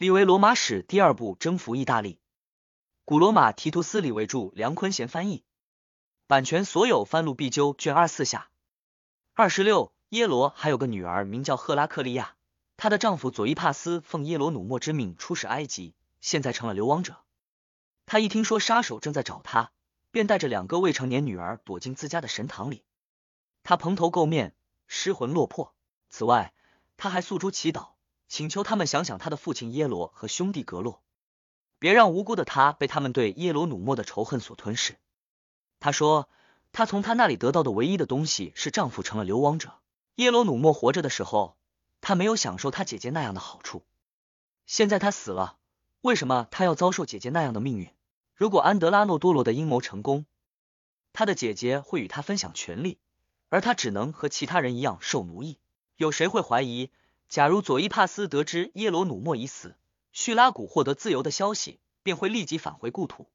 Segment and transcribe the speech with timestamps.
[0.00, 2.18] 立为罗马史第二部征服意大利。
[3.04, 5.44] 古罗马提图斯李维著，梁坤贤翻译。
[6.26, 7.74] 版权所有，翻录必究。
[7.76, 8.48] 卷二四下。
[9.34, 12.34] 二十六，耶罗还有个女儿，名叫赫拉克利亚。
[12.78, 17.18] 她的丈夫佐伊帕斯奉耶罗努莫之命出使埃及，现在成了流亡者。
[18.06, 19.70] 他一听说杀手正在找他，
[20.10, 22.84] 便带着两个未成年女儿躲进自家的神堂里。
[23.62, 24.54] 他蓬头垢面，
[24.86, 25.74] 失魂落魄。
[26.08, 26.54] 此外，
[26.96, 27.90] 他还诉诸祈祷。
[28.30, 31.02] 请求他们想想他的父亲耶罗和兄弟格洛，
[31.80, 34.98] 别让无辜的他被他们对耶罗努莫的仇恨所吞噬。
[35.80, 36.28] 他说，
[36.70, 39.72] 他从他那里得到的唯一的东西是丈夫成了流亡者。
[40.14, 41.56] 耶罗努莫活着的时候，
[42.00, 43.82] 他没有享受他姐姐那样的好处。
[44.64, 45.58] 现在他死了，
[46.00, 47.92] 为什么他要遭受姐姐那样的命运？
[48.36, 50.24] 如果安德拉诺多罗的阴谋成功，
[51.12, 53.00] 他的姐姐会与他分享权利，
[53.48, 55.58] 而他只能和其他人一样受奴役。
[55.96, 56.92] 有谁会怀疑？
[57.30, 59.76] 假如佐伊帕斯得知耶罗努莫已死，
[60.10, 63.30] 叙拉古获得自由的消息，便会立即返回故土，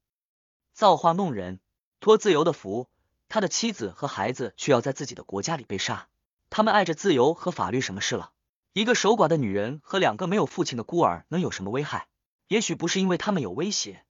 [0.74, 1.60] 造化弄人，
[1.98, 2.90] 托自由的福，
[3.30, 6.08] 他的妻子和孩子却要在自己的国家里被杀。
[6.50, 8.32] 他们爱着自由和法律，什么事了？
[8.74, 12.06] 一个守寡的女人和两个没有父亲的孤儿能有什么危害？
[12.48, 14.04] 也许不是因为他们有威胁，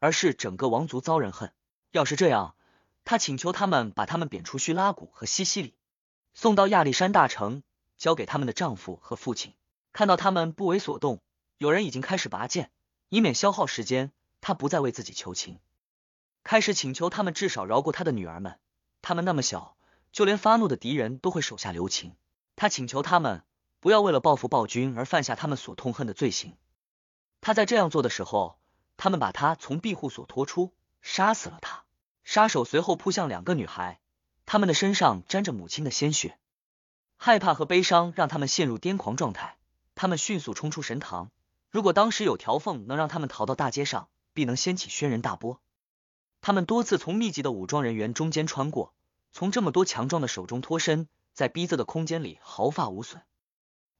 [0.00, 1.52] 而是整个王族遭人恨。
[1.92, 2.56] 要是这样，
[3.04, 5.76] 他请求他们把他们贬出叙拉古和西西里，
[6.34, 7.62] 送到亚历山大城。
[7.98, 9.52] 交给他们的丈夫和父亲，
[9.92, 11.20] 看到他们不为所动，
[11.58, 12.70] 有人已经开始拔剑，
[13.10, 14.12] 以免消耗时间。
[14.40, 15.58] 他不再为自己求情，
[16.44, 18.60] 开始请求他们至少饶过他的女儿们。
[19.02, 19.76] 他们那么小，
[20.12, 22.14] 就连发怒的敌人都会手下留情。
[22.54, 23.42] 他请求他们
[23.80, 26.56] 不要为了报复暴君而犯下他们所痛恨的罪行。
[27.40, 28.60] 他在这样做的时候，
[28.96, 31.84] 他们把他从庇护所拖出，杀死了他。
[32.22, 34.00] 杀手随后扑向两个女孩，
[34.46, 36.38] 他们的身上沾着母亲的鲜血。
[37.20, 39.58] 害怕和悲伤让他们陷入癫狂状态，
[39.96, 41.30] 他们迅速冲出神堂。
[41.68, 45.60] 如果当时有条缝能让他们逃到大街上，必能掀起轩然大波。
[46.40, 48.94] 他们多次从密集的武装人员中间穿过，
[49.32, 53.20] 从这么多强壮的手中脱身，在逼仄的空间里毫发无损。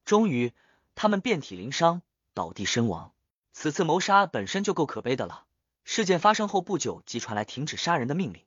[0.05, 0.53] 终于，
[0.95, 2.01] 他们遍体鳞伤，
[2.33, 3.11] 倒地身亡。
[3.51, 5.43] 此次谋杀本身就够可悲的了，
[5.83, 8.45] 事件发生后不久即传来停止杀人的命令，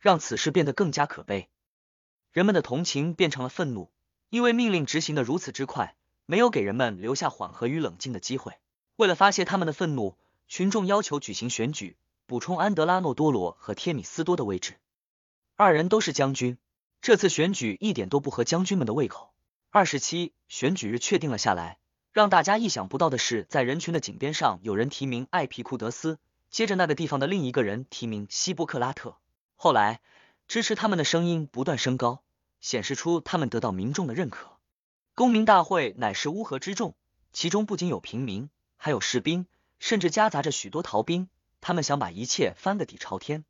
[0.00, 1.50] 让此事变得更加可悲。
[2.32, 3.90] 人们的同情变成了愤怒，
[4.30, 5.94] 因为命令执行的如此之快，
[6.24, 8.54] 没有给人们留下缓和与冷静的机会。
[8.96, 10.16] 为了发泄他们的愤怒，
[10.48, 14.78] 群众要求举行选举，补充安德拉诺多罗和天米斯多的位置。
[15.56, 16.56] 二人都是将军，
[17.02, 19.34] 这次选举一点都不合将军们的胃口。
[19.68, 21.76] 二十七，选举日确定了下来。
[22.12, 26.18] 让大家意想不到的是，在人群的井边上，有人提名艾皮库德斯，
[26.50, 29.18] 接着那个地方的另一个人提名希波克拉特。
[29.54, 30.00] 后来。
[30.52, 32.22] 支持他们的声音不断升高，
[32.60, 34.58] 显示出他们得到民众的认可。
[35.14, 36.94] 公民大会乃是乌合之众，
[37.32, 39.46] 其中不仅有平民，还有士兵，
[39.78, 41.30] 甚至夹杂着许多逃兵。
[41.62, 43.46] 他们想把一切翻个底朝天。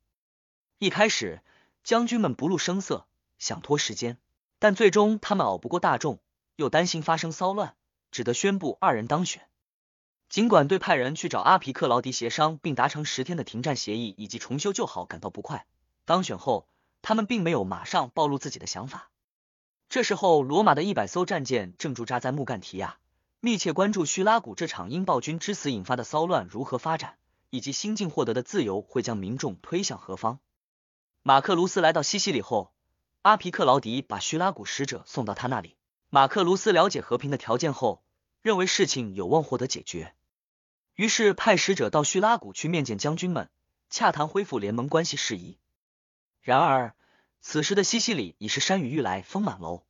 [0.77, 1.41] 一开始，
[1.83, 3.05] 将军们不露声色，
[3.37, 4.17] 想拖时间，
[4.57, 6.21] 但最终他们熬不过大众，
[6.55, 7.75] 又担心发生骚乱，
[8.11, 9.45] 只得宣布二人当选。
[10.29, 15.65] 尽管对派人去找阿皮克劳迪协商并达成十天的停战协议以及重修旧好感到不快，
[16.05, 16.65] 当选后。
[17.03, 19.11] 他们并没有马上暴露自己的想法。
[19.89, 22.97] 这时候，罗马的一百艘战舰正驻扎在穆干提亚，
[23.41, 27.17] 密切关注叙拉古这场因暴君之死引发的骚乱如何发展，
[27.51, 30.39] 以及新近获得的自由会将民众推向何方。
[31.21, 32.73] 马克卢斯来到西西里后，
[33.21, 35.75] 阿皮克劳迪把叙拉古使者送到他那里。
[36.09, 38.01] 马克卢斯了解和平的条件后，
[38.41, 40.15] 认为事情有望获得解决，
[40.95, 43.49] 于是派使者到叙拉古去面见将军们，
[43.89, 45.57] 洽谈恢复联盟关系事宜。
[46.43, 46.93] 然而，
[47.39, 49.85] 此时的西西里已是山雨欲来风满楼。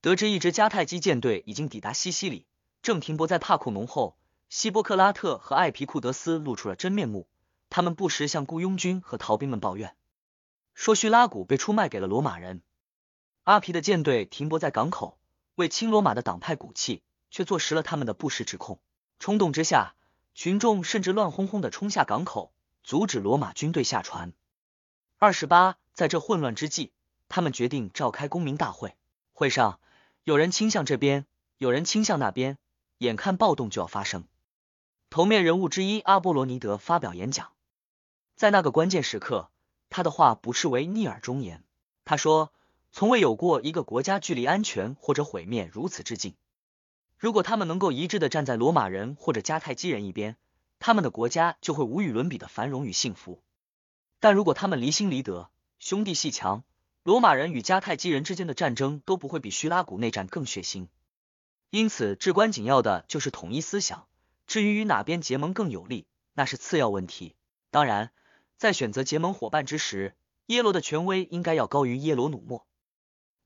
[0.00, 2.46] 得知一支迦太基舰队已经抵达西西里，
[2.82, 4.18] 正停泊在帕库农后，
[4.48, 7.28] 希波克拉特和艾皮库德斯露出了真面目。
[7.70, 9.94] 他们不时向雇佣军和逃兵们抱怨，
[10.74, 12.60] 说叙拉古被出卖给了罗马人。
[13.44, 15.16] 阿皮的舰队停泊在港口，
[15.54, 18.80] 为亲罗马的党派鼓气，却坐实了他们的不实指控。
[19.20, 19.94] 冲动之下，
[20.34, 22.52] 群众甚至乱哄哄的冲下港口，
[22.82, 24.32] 阻止罗马军队下船。
[25.20, 26.92] 二十八，在这混乱之际，
[27.28, 28.94] 他们决定召开公民大会。
[29.32, 29.80] 会上，
[30.22, 31.26] 有人倾向这边，
[31.56, 32.56] 有人倾向那边，
[32.98, 34.22] 眼看暴动就要发生。
[35.10, 37.50] 头面人物之一阿波罗尼德发表演讲，
[38.36, 39.50] 在那个关键时刻，
[39.90, 41.64] 他的话不失为逆耳忠言。
[42.04, 42.52] 他说
[42.92, 46.36] ：“从未有过一个国家距离安全或者毁灭如此之近。
[47.18, 50.36] 如果他们能够一致的站在罗马人或者迦太基人一边，
[50.78, 53.42] 他们的国家就会无与伦比的繁荣与幸福。”
[54.20, 56.64] 但如果他们离心离德，兄弟戏强，
[57.02, 60.88] 罗马人与迦太基人之间的战争都不会比叙拉古内战更血腥。
[61.70, 64.08] 因此，至关紧要的就是统一思想，
[64.46, 67.36] 至于与哪边结盟更有利，那是次要问题。
[67.70, 68.10] 当然，
[68.56, 70.16] 在选择结盟伙伴之时，
[70.46, 72.66] 耶罗的权威应该要高于耶罗努莫，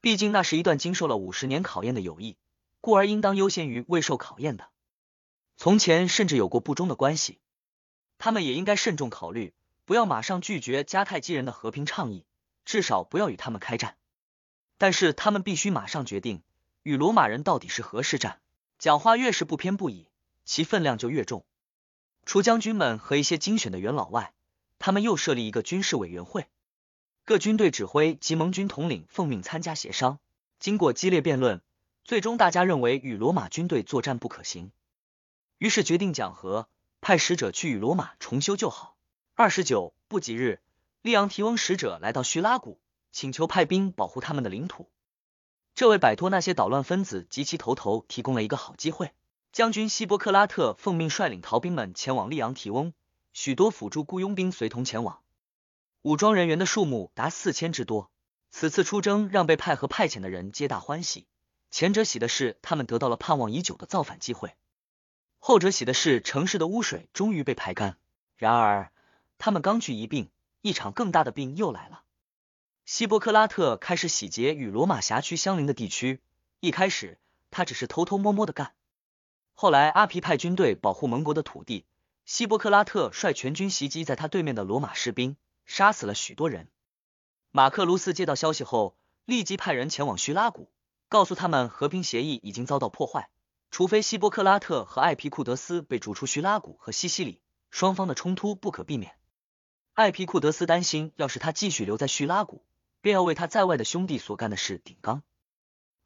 [0.01, 2.37] 毕竟那是一段经受了五十年考验的友谊，
[2.81, 4.69] 故而应当优先于未受考验的。
[5.57, 7.41] 从前甚至有过不忠的关系，
[8.19, 9.53] 他们也应该慎重考虑，
[9.85, 12.25] 不要马上拒绝迦太基人的和平倡议，
[12.65, 13.97] 至少不要与他们开战。
[14.79, 16.43] 但是他们必须马上决定，
[16.83, 18.41] 与罗马人到底是何时战。
[18.79, 20.09] 讲话越是不偏不倚。
[20.45, 21.45] 其分量就越重。
[22.27, 24.33] 除将军们和一些精选的元老外，
[24.81, 26.49] 他们又设立一个军事委员会，
[27.25, 30.19] 各军队指挥及盟军统领奉命参加协商。
[30.59, 31.63] 经过激烈辩论，
[32.05, 34.73] 最终大家认为与罗马军队作战不可行，
[35.59, 36.69] 于是决定讲和，
[37.01, 38.92] 派使者去与罗马重修旧好。
[39.35, 40.61] 二十九不几日，
[41.01, 42.79] 利昂提翁使者来到叙拉古，
[43.13, 44.91] 请求派兵保护他们的领土。
[45.75, 49.13] 这为摆脱那些捣乱分子及其头头提供了一个好机会。
[49.51, 52.93] 将军希波克拉特奉命率领逃兵们前往利昂提翁，
[53.33, 55.21] 许多辅助雇佣兵随同前往，
[56.03, 58.11] 武装人员的数目达四千之多。
[58.51, 61.27] 此次出征让被派和派遣的人皆大欢喜，
[61.71, 64.55] 前者喜的是他们得到了盼望已久的造反机会，
[65.39, 67.97] 后者喜的是城市的污水终于被排干。
[68.37, 68.92] 然而，
[69.45, 70.31] 他们刚去一病，
[70.61, 72.05] 一场更大的病又来了。
[72.85, 76.21] 希波克拉特开始洗劫与罗马辖区相邻的地区，
[76.61, 77.19] 一开始
[77.51, 78.73] 他只是偷偷摸摸的干。
[79.53, 81.85] 后来，阿皮派军队保护盟国的土地，
[82.25, 85.37] 希波克拉特率全军袭击在他对面的罗马士兵，
[85.67, 86.69] 杀死了许多人。
[87.51, 90.71] 马克卢斯接到消息后，立即派人前往叙拉古，
[91.09, 93.29] 告诉他们和平协议已经遭到破坏，
[93.73, 97.41] 除非希波克拉特和艾皮库德斯被逐出叙拉古和西西里，
[97.73, 99.17] 双方的冲突不可避免。
[99.95, 102.65] 艾皮库德斯担心，要是他继续留在叙拉古，
[103.03, 105.23] 便要为他在外的兄弟所干的事顶缸，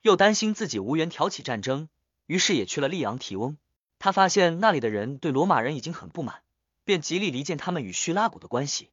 [0.02, 1.88] 又担心自己无缘挑起战争。
[2.26, 3.56] 于是也去了利昂提翁，
[4.00, 6.42] 他发现那里的人对罗马人已经很不满，
[6.84, 8.90] 便极力离间他们与叙拉古的关系。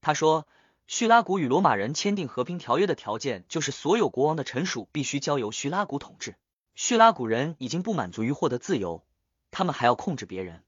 [0.00, 0.48] 他说，
[0.88, 6.34] 叙拉古与罗马人签订和平条约的条件就是所有国王的臣属必须交由叙拉古统治。
[6.74, 9.04] 叙拉古人已经不满足于获得自由，
[9.52, 10.64] 他们还要控制别人。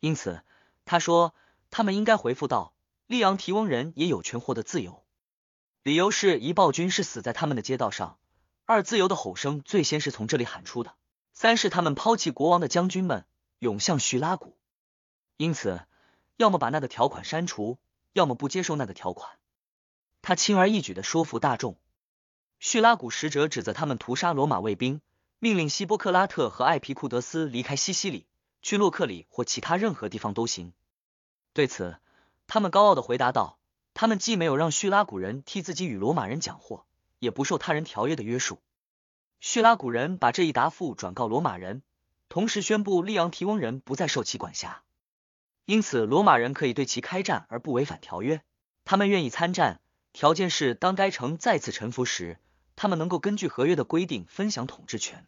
[0.00, 0.42] 因此，
[0.84, 1.34] 他说
[1.76, 2.72] 他们应该回复道，
[3.08, 5.02] 利昂提翁人也有权获得自由，
[5.82, 8.16] 理由是一暴君是死在他们的街道上，
[8.64, 10.94] 二自由的吼声最先是从这里喊出的。
[11.32, 13.26] 三是他们抛弃国王的将军们，
[13.58, 14.56] 涌向叙拉古，
[15.36, 15.82] 因此
[16.36, 17.76] 要么把那个条款删除，
[18.12, 19.32] 要么不接受那个条款。
[20.22, 21.76] 他轻而易举的说服大众。
[22.60, 25.00] 叙拉古使者指责他们屠杀罗马卫兵，
[25.40, 28.28] 命令希波克拉特和艾皮库德斯离开西西里，
[28.62, 30.72] 去洛克里或其他任何地方都行。
[31.54, 31.96] 对此，
[32.48, 33.58] 他们高傲的回答道：
[33.94, 36.84] 他们既没有让叙拉古人替自己与罗马人讲和，
[37.20, 38.60] 也不受他人条约的约束。
[39.40, 41.82] 叙拉古人把这一答复转告罗马人，
[42.28, 44.82] 同时宣布利昂提翁人不再受其管辖，
[45.64, 48.42] 因此罗马人可以对其开战而不违反条约。
[48.84, 49.80] 他们愿意参战，
[50.12, 52.38] 条件是当该城再次臣服时，
[52.74, 55.24] 他们能够根据合约的规定分享统治权。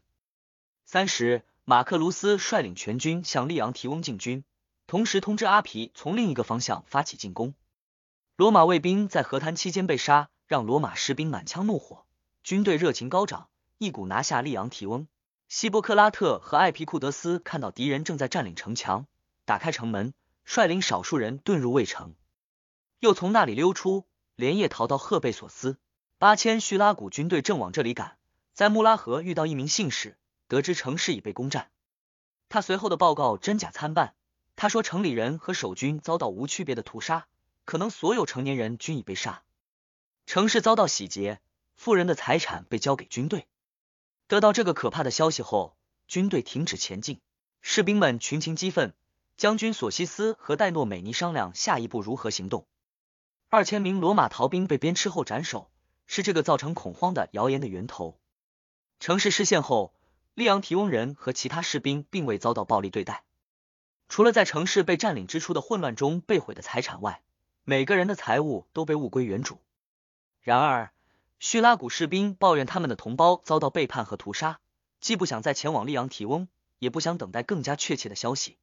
[0.85, 4.43] 三十，马克卢斯率领全军向利昂提翁进军，
[4.87, 7.55] 同时通知阿皮从另一个方向发起进攻。
[8.37, 12.05] 罗马卫兵在和谈期间被杀，让罗马士兵满腔怒火，
[12.43, 13.49] 军队热情高涨。
[13.79, 15.07] 一股拿下利昂提翁，
[15.49, 19.07] 希波克拉特和艾皮库德斯看到敌人正在占领城墙，
[19.45, 22.15] 打开城门，率领少数人遁入卫城，
[23.01, 25.79] 又从那里溜出，连夜逃到赫贝索斯。
[26.19, 28.17] 八千叙拉古军队正往这里赶，
[28.55, 30.17] 在穆拉河遇到一名信使，
[30.49, 31.71] 得知城市已被攻占。
[32.49, 34.15] 他随后的报告真假参半，
[34.57, 37.29] 他说城里人和守军遭到无区别的屠杀，
[37.65, 39.43] 可能所有成年人均已被杀，
[40.27, 41.41] 城市遭到洗劫，
[41.77, 43.47] 富人的财产被交给军队。
[44.27, 45.77] 得到这个可怕的消息后，
[46.09, 47.21] 军队停止前进，
[47.61, 48.95] 士兵们群情激愤。
[49.37, 52.67] 将军索西斯和戴诺美尼商量下一步如何行动。
[53.51, 55.71] 二千名罗马逃兵被鞭笞后斩首，
[56.07, 58.19] 是这个造成恐慌的谣言的源头。
[58.99, 59.93] 城市失陷后，
[60.33, 63.25] 利昂提翁人和其他士兵并未遭到暴力对待，
[64.09, 67.23] 除了在城市被占领之初的混乱中被毁的财产外，
[67.65, 69.59] 每个人的财物都被物归原主。
[70.43, 70.91] 然而。
[71.39, 74.59] 叙拉古士兵抱怨他们的同胞遭到背叛和屠杀，
[75.01, 76.49] 既不想再前往利昂提翁，
[76.79, 78.57] 也不想等待更加确切的消息。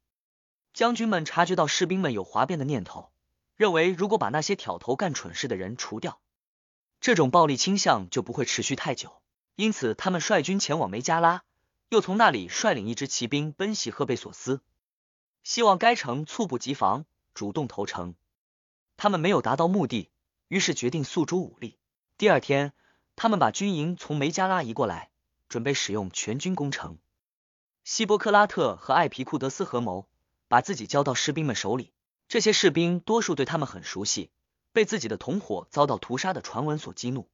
[0.72, 3.12] 将军们察觉到士兵们有哗变的念头，
[3.54, 6.18] 认为如果把那些挑头干蠢事的人除掉，
[7.00, 9.12] 这种暴力倾向就不会持续太久。
[9.54, 11.44] 因此，他们率军前往梅加拉，
[11.90, 14.60] 又从那里率领一支骑兵奔袭赫贝索斯，
[15.44, 18.14] 希望该城猝不及防，主动投诚。
[18.96, 20.10] 他们没有达到目的，
[20.48, 21.78] 于是决定诉诸武力。
[22.16, 22.72] 第二天，
[23.14, 25.10] 他们把军营从梅加拉移过来，
[25.50, 26.98] 准备使用全军攻城。
[27.84, 30.08] 希波克拉特和艾皮库德斯合谋，
[30.48, 31.92] 把自己交到士兵们手里。
[32.26, 34.30] 这些士兵多数对他们很熟悉，
[34.72, 37.28] 被自己的同伙遭到屠杀的传闻所激怒。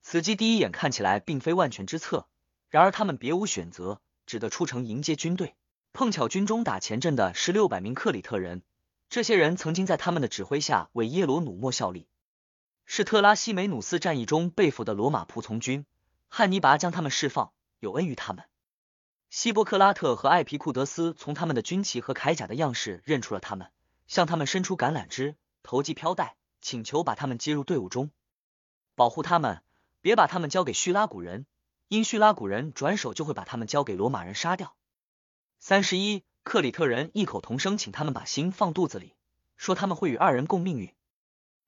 [0.00, 2.26] 此计第一眼看起来并非万全之策，
[2.70, 5.54] 然而他们别无选择，只得出城迎接军队。
[5.96, 8.60] 碰巧军中打前阵的是六百名克里特人，
[9.08, 12.06] 这些人曾经在他们的指挥下为耶罗努莫效力，
[12.84, 15.86] 是特拉西梅努斯战役中被俘的罗马仆从军。
[16.28, 17.50] 汉尼拔将他们释放，
[17.80, 18.44] 有恩于他们。
[19.30, 23.70] 希波克拉特和艾皮库德斯从他们的军旗和铠甲的样式认出了他们，
[24.06, 28.10] 向他们伸出橄榄枝，投寄飘带，请求把他们接入队伍中，
[28.94, 29.62] 保护他们。
[30.02, 31.46] 别把他们交给叙拉古人，
[31.88, 34.75] 因叙拉古人转手就会把他们交给罗马人杀掉。
[35.68, 39.14] 三十一，克里特人异口同声请他们把心放肚子里，
[39.56, 40.94] 说他们会与二人共命运。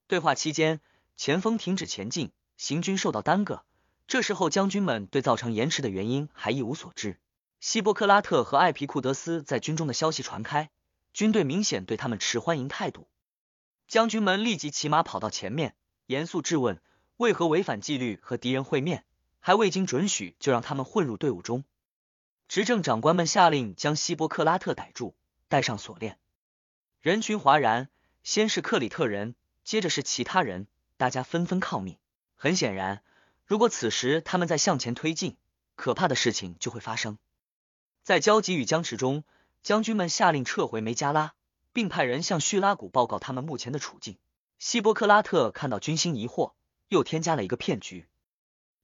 [0.07, 0.81] 对话期间，
[1.17, 3.65] 前锋停止前进，行军受到耽搁。
[4.07, 7.19] 这时候，将军们对造成延迟的原因还一无所知。
[7.59, 10.71] 希波克拉特和艾皮库德斯在军中的消息传开，
[11.13, 13.09] 军队明显对他们持欢迎态度。
[13.89, 15.75] 将军们立即骑马跑到前面，
[16.07, 16.81] 严肃质问。
[17.17, 19.05] 为何违反纪律和敌人会面，
[19.41, 21.65] 还未经准许就让他们混入队伍中？
[22.49, 25.15] 执政长官们下令将希波克拉特逮住，
[25.49, 26.19] 戴上锁链。
[27.01, 27.89] 人群哗然，
[28.23, 31.99] 先是克里特人，接着是其他人，大家纷纷抗命。
[32.37, 33.03] 很显然，
[33.45, 35.37] 如果此时他们再向前推进，
[35.77, 37.19] 可怕的事情就会发生。
[38.03, 39.25] 在焦急与僵持中，
[39.63, 41.35] 将军们下令撤回梅加拉，
[41.75, 44.17] 并派人向叙拉古报告他们目前的处境。
[44.59, 46.53] 希波克拉特看到军心疑惑。
[46.89, 48.09] 又添加了一个骗局，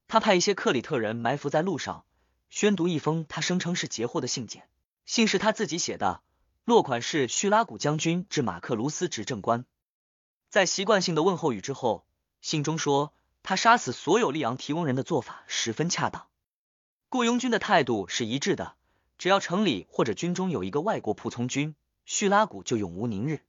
[0.09, 2.05] 他派一些克里特人埋伏在路上，
[2.51, 4.69] 宣读一封他声称是截获的信件。
[5.07, 6.23] 信是他自己写的，
[6.65, 9.67] 落款是叙拉古将军致马克卢斯执政官。
[10.49, 12.07] 在习惯性的问候语之后，
[12.41, 16.27] 信中说他杀死所有利昂提翁人的做法十分恰当。
[17.11, 18.77] 雇佣军的态度是一致的，
[19.19, 21.75] 只要城里或者军中有一个外国仆从军，
[22.07, 23.43] 叙拉古就永无宁日。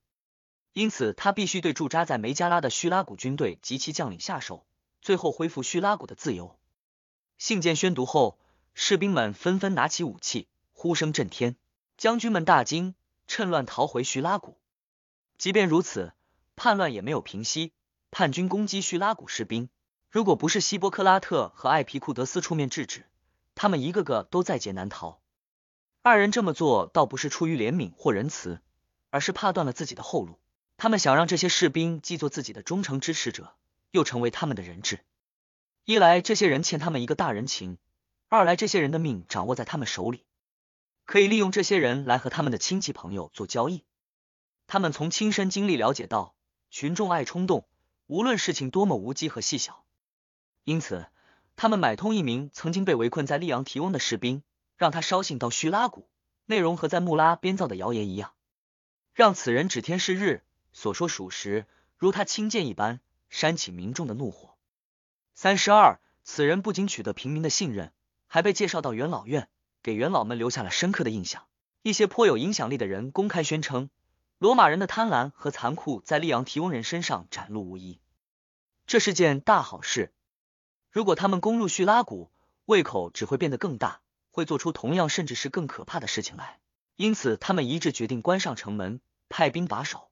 [0.73, 4.65] 因此，他必须对驻扎在梅加拉的叙拉古军队及其将领下手，
[5.01, 6.59] 最后恢复叙拉古的自由。
[7.37, 8.37] 信件宣读后，
[8.77, 11.55] 士兵们纷纷拿起武器，呼声震天。
[11.97, 12.93] 将军们大惊，
[13.25, 14.57] 趁乱逃回叙拉古。
[15.37, 16.11] 即便如此，
[16.57, 17.71] 叛乱也没有平息。
[18.11, 19.69] 叛军攻击叙拉古士兵，
[20.11, 23.05] 如果不是希波克拉特和艾皮库德斯出面制止，
[23.55, 25.21] 他们一个个都在劫难逃。
[26.01, 28.59] 二人这么做，倒不是出于怜悯或仁慈，
[29.09, 30.37] 而是怕断了自己的后路。
[30.75, 33.55] 他们想让这些士兵既做自己的忠诚支持者，
[33.91, 34.99] 又成为他们的人质。
[35.85, 37.77] 一来，这些人欠他们一个大人情；
[38.27, 40.25] 二来，这些人的命掌握在他们手里，
[41.05, 43.83] 可以利用这些人来和他们的亲戚朋友做交易。
[44.67, 46.35] 他们从亲身经历了解到，
[46.71, 47.67] 群众爱冲动，
[48.07, 49.85] 无论事情多么无稽和细小。
[50.63, 51.05] 因此，
[51.55, 54.41] 他们买通一名曾经被围困在利昂提翁的士兵，
[54.75, 56.09] 让他捎信到叙拉古，
[56.45, 58.33] 内容和在穆拉编造的谣言一样，
[59.13, 60.43] 让此人指天誓日。
[60.73, 64.57] 所说属实，如他亲见一般，煽起民众的怒火。
[65.35, 67.93] 三十二，此人不仅取得平民的信任，
[68.35, 69.47] 还被介绍到元老院，
[69.81, 71.45] 给元老们留下了深刻的印象。
[71.83, 73.89] 一些颇有影响力的人公开宣称，
[74.39, 78.01] 罗马人的贪婪和残酷在利昂提翁人身上展露无遗。
[78.87, 80.11] 这是件大好事。
[80.91, 82.29] 如果他们攻入叙拉古，
[82.65, 84.01] 胃口只会变得更大，
[84.31, 86.59] 会做出同样甚至是更可怕的事情来。
[86.97, 88.99] 因此，他们一致决定关上城门，
[89.29, 90.09] 派兵把守。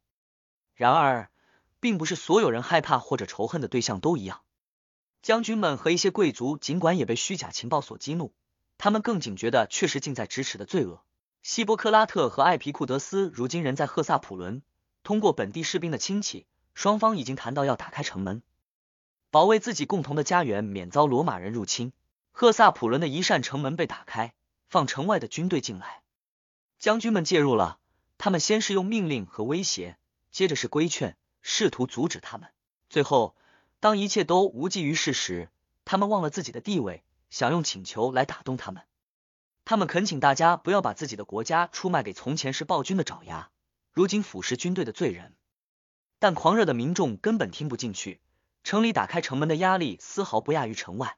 [0.75, 1.29] 然而，
[1.81, 4.43] 并不是所有人害怕或者仇恨的对象都一样。
[5.23, 8.33] 将军们和一些贵族尽管也被虚假情报所激怒，
[8.77, 11.01] 他们更警觉的却是近在咫尺的罪恶。
[11.41, 14.61] 希波克拉特和艾皮库德斯如今人在赫萨普伦，
[15.01, 18.43] 通过本地士兵的亲戚，双方已经谈到要打开城门，
[19.31, 21.93] 保卫自己共同的家园免遭罗马人入侵。
[22.33, 24.33] 赫萨普伦的一扇城门被打开，
[24.67, 26.01] 放城外的军队进来。
[26.79, 27.79] 将军们介入了，
[28.17, 29.97] 他们先是用命令和威胁。
[30.31, 32.49] 接着是规劝，试图阻止他们。
[32.89, 33.35] 最后，
[33.83, 35.49] 当一切都无济于事时，
[35.83, 38.83] 他们忘了自己的地位，想用请求来打动他们。
[39.65, 43.49] 他们恳请大家不要把自己的国家出卖给从前是暴君的爪牙，
[43.91, 45.35] 如今腐蚀军队的罪人。
[46.17, 48.21] 但狂热的民众根本听不进去。
[48.63, 51.17] 城里打开城门的压力丝毫不亚于城外。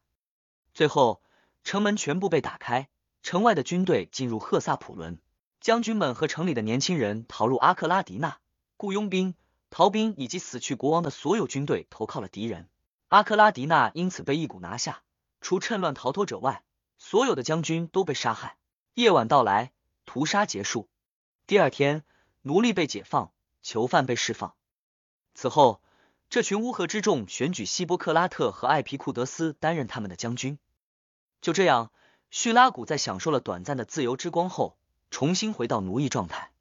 [0.73, 1.21] 最后，
[1.63, 2.89] 城门全部被打开，
[3.21, 5.19] 城外的军队进入赫萨普伦，
[5.61, 8.39] 将军们和城里的年轻人逃入阿克拉迪纳。
[8.75, 9.35] 雇佣兵、
[9.69, 12.69] 逃兵以及死去国王的所有军队投靠了敌人，
[13.09, 15.01] 阿克拉迪纳因此被一鼓拿下。
[15.41, 16.63] 除趁乱逃脱者外，
[16.97, 18.57] 所有的将军都被杀害。
[18.93, 19.73] 夜晚到来，
[20.05, 20.87] 屠杀结束。
[21.45, 22.03] 第二天，
[22.41, 23.31] 奴隶被解放，
[23.61, 24.55] 囚犯被释放。
[25.35, 25.81] 此后，
[26.29, 30.57] 这群乌合之众选举希波克拉特和艾皮库德斯担任他们的将军。
[31.41, 31.91] 就这样，
[32.31, 34.77] 叙拉古在享受了短暂的自由之光后，
[35.11, 36.51] 重新回到奴役状态。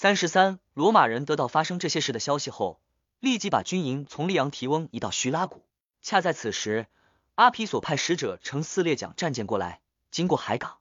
[0.00, 2.80] 三十三，罗马人得到发生这些事的消息后，
[3.18, 5.66] 立即把军营从利昂提翁移到叙拉古。
[6.02, 6.86] 恰在此时，
[7.34, 9.80] 阿皮所派使者乘四列桨战舰过来，
[10.12, 10.78] 经过海港，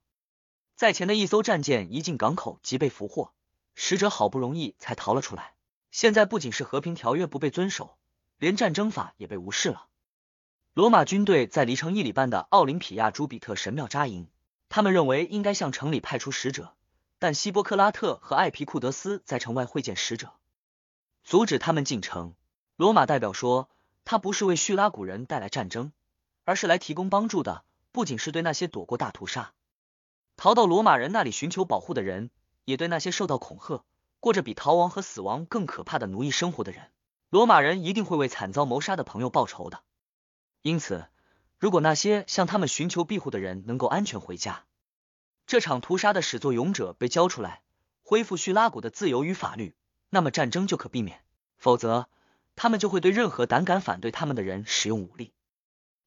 [0.75, 3.31] 在前的一艘战舰一进港口即被俘获，
[3.73, 5.55] 使者好不容易才逃了出来。
[5.89, 7.97] 现在不仅是和平条约不被遵守，
[8.37, 9.87] 连战争法也被无视了。
[10.75, 14.29] 罗马军队在离城一里半的奥林匹亚朱比特神庙扎营，
[14.69, 16.75] 他们认为应该向城里派出使者，
[17.19, 20.33] 但希波克拉特和艾皮库德斯在城外会见使者，
[21.23, 22.35] 阻止他们进城。
[22.75, 23.69] 罗马代表说，
[24.05, 25.91] 他不是为叙拉古人带来战争，
[26.45, 27.63] 而是来提供帮助的。
[27.91, 29.53] 不仅是对那些躲过大屠杀、
[30.35, 32.29] 逃到罗马人那里寻求保护的人，
[32.63, 33.83] 也对那些受到恐吓、
[34.19, 36.91] 过着比逃亡和死亡更可怕的奴役生活的人。
[37.31, 39.81] 罗马人一定会为惨遭谋杀的朋友报仇的。
[40.61, 41.07] 因此，
[41.57, 44.65] 如果那些向他们寻求庇护的人能够安全回家，
[45.47, 47.61] 这场屠杀的始作俑者被交出来，
[48.03, 49.77] 恢复叙拉古的自由与法律，
[50.09, 51.23] 那么战争就可避免。
[51.55, 52.09] 否则，
[52.57, 55.31] 他们就会对任何胆敢反对他们的人使用武力。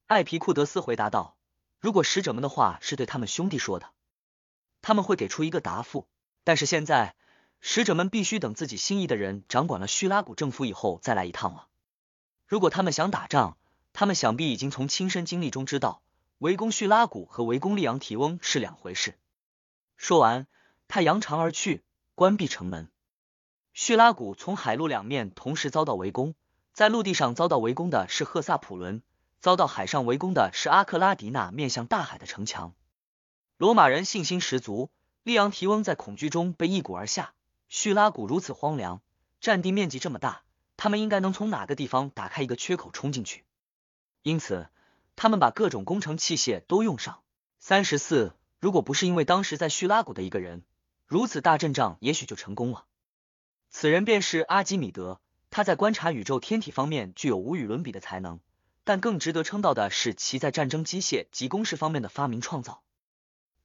[0.05, 1.35] 艾皮库德斯回答道
[1.81, 3.89] ：“如果使者们的话是对他们兄弟说的，
[4.83, 6.07] 他们会给出一个答复。
[6.43, 7.15] 但是现在，
[7.61, 11.67] 使者们必须等自己心仪的人掌管了叙拉古政府以后再来一趟了。
[12.45, 13.57] 如果他们想打仗，
[13.91, 16.03] 他们想必已经从亲身经历中知道，
[16.37, 19.15] 围攻叙拉古和围攻利昂提翁是两回事。
[20.01, 20.47] 说完，
[20.87, 21.83] 他扬长而去，
[22.15, 22.89] 关闭城门。
[23.71, 26.33] 叙拉古从海陆两面同时遭到围攻，
[26.73, 29.03] 在陆地上遭到围攻的是赫萨普伦，
[29.41, 32.73] 遭到海上围攻的是阿克拉迪纳面向大海的城墙。
[33.57, 34.89] 罗马人信心十足，
[35.21, 37.35] 利昂提翁在恐惧中被一鼓而下。
[37.69, 39.03] 叙拉古如此荒凉，
[39.39, 40.41] 占地面积这么大，
[40.77, 43.45] 他们应该能从哪个地方打开一个缺口冲进去？
[44.23, 44.67] 因此，
[45.15, 47.21] 他们把各种工程器械都用上。
[47.59, 50.63] 三十四，如果不是因为当时在叙拉古的一个人，
[51.07, 52.85] 如此大阵仗也许就成功了。
[53.71, 58.39] 此人便是阿基米德，他在观察宇宙天体方面具有无与伦比的才能，
[58.83, 62.83] 但更值得称道的是其在战争机械及工事方面的发明创造。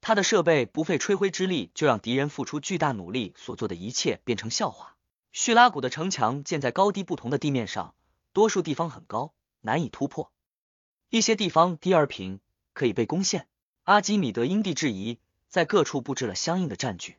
[0.01, 4.95] 他的设备不费吹灰之力就让敌人付出巨大努力所做的一切变成笑话。
[5.31, 7.93] 叙拉古的城墙建在高低不同的地面上，
[8.33, 10.31] 多数地方很高，难以突破。
[11.11, 12.39] 一些地方低而平，
[12.73, 13.47] 可以被攻陷。
[13.87, 17.15] 阿基米德因地制宜，在各处布置了相应的战局。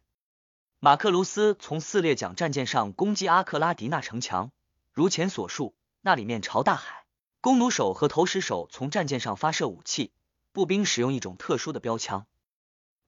[0.81, 4.53] 马克卢斯从四列桨战舰上攻击阿克拉迪纳城墙，
[4.93, 7.07] 如前所述，那里面朝大海。
[7.41, 10.13] 弓弩手和投石手从战舰上发射武器，
[10.53, 12.27] 步兵使用一种特殊的标枪。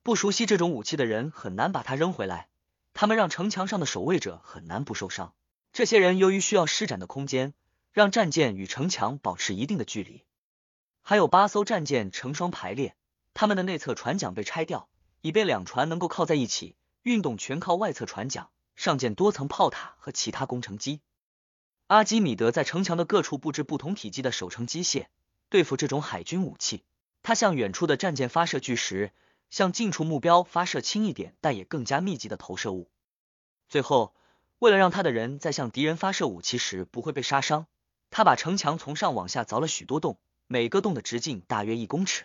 [0.03, 2.49] 不熟悉这种武器的人很难把它扔回来，
[2.95, 5.35] 他们让城墙上的守卫者很难不受伤。
[5.75, 7.53] 这些人由于需要施展的空间，
[7.93, 10.25] 让战舰与城墙保持一定的距离。
[11.03, 12.97] 还有八艘战舰成双排列，
[13.35, 14.89] 他们的内侧船桨被拆掉，
[15.21, 18.49] 以便两船能够靠在一起，运动全靠外侧船桨。
[18.77, 21.03] 上建多层炮塔和其他工程机。
[21.89, 25.09] 阿基米德在城墙的各处布置不同体积的守城机械，
[25.51, 26.83] 对付这种海军武器。
[27.23, 29.13] 他向远处的战舰发射巨石，
[29.51, 32.91] 向近处目标发射轻一点但也更加密集的投射物。
[33.69, 34.15] 最后，
[34.61, 37.67] 为了让他的人在向敌人发射武器时不会被杀伤，
[38.09, 40.19] 他把城墙从上往下凿了许多洞。
[40.47, 42.25] 每个洞的直径大约一公尺，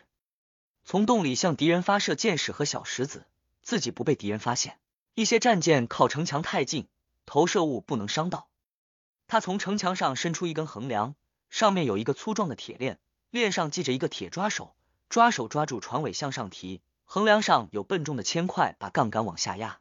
[0.88, 3.26] 从洞里向敌人发射箭矢和小石子，
[3.63, 4.78] 自己不被敌人发现。
[5.15, 6.88] 一些战舰靠城墙太近，
[7.26, 8.48] 投射物不能伤到。
[9.28, 11.15] 他从城墙上伸出一根横梁，
[11.50, 13.00] 上面有一个粗壮的铁链，
[13.32, 14.76] 链上系着一个铁抓手，
[15.10, 19.80] 抓手抓住船尾向上提，横梁上有笨重的铅块把杠杆往下压。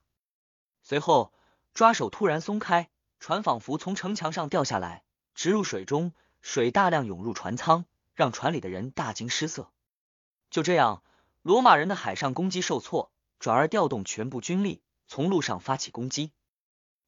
[0.82, 1.34] 随后，
[1.74, 2.88] 抓手突然松开，
[3.20, 5.02] 船仿佛从城墙上掉下来，
[5.34, 7.84] 直入水中，水大量涌入船舱。
[8.14, 9.72] 让船里的人大惊失色。
[10.54, 11.02] 就这样，
[11.42, 16.30] 罗马人的海上攻击受挫，转而调动全部军力从陆上发起攻击。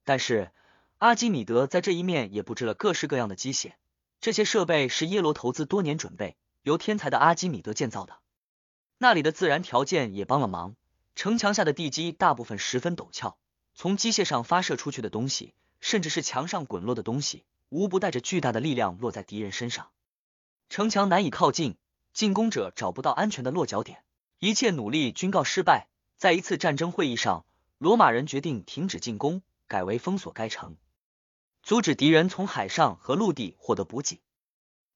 [0.03, 0.51] 但是
[0.99, 3.75] 阿基米德在这一面也布置了各式各样的机械，
[4.21, 8.17] 这些设备是耶罗投资多年准备，由天才的阿基米德建造的。
[8.99, 10.75] 那里的自然条件也帮了忙，
[11.15, 13.39] 城墙下的地基大部分十分陡峭，
[13.77, 19.91] 从机械上发射出去的东西，甚至是墙上滚落的东西，无不带着巨大的力量落在敌人身上。
[20.69, 21.77] 城墙难以靠近，
[22.17, 24.03] 进攻者找不到安全的落脚点，
[24.39, 25.87] 一切努力均告失败。
[26.17, 27.45] 在一次战争会议上，
[27.77, 30.79] 罗马人决定停止进攻，改为封锁该城，
[31.63, 34.23] 阻止敌人从海上和陆地获得补给。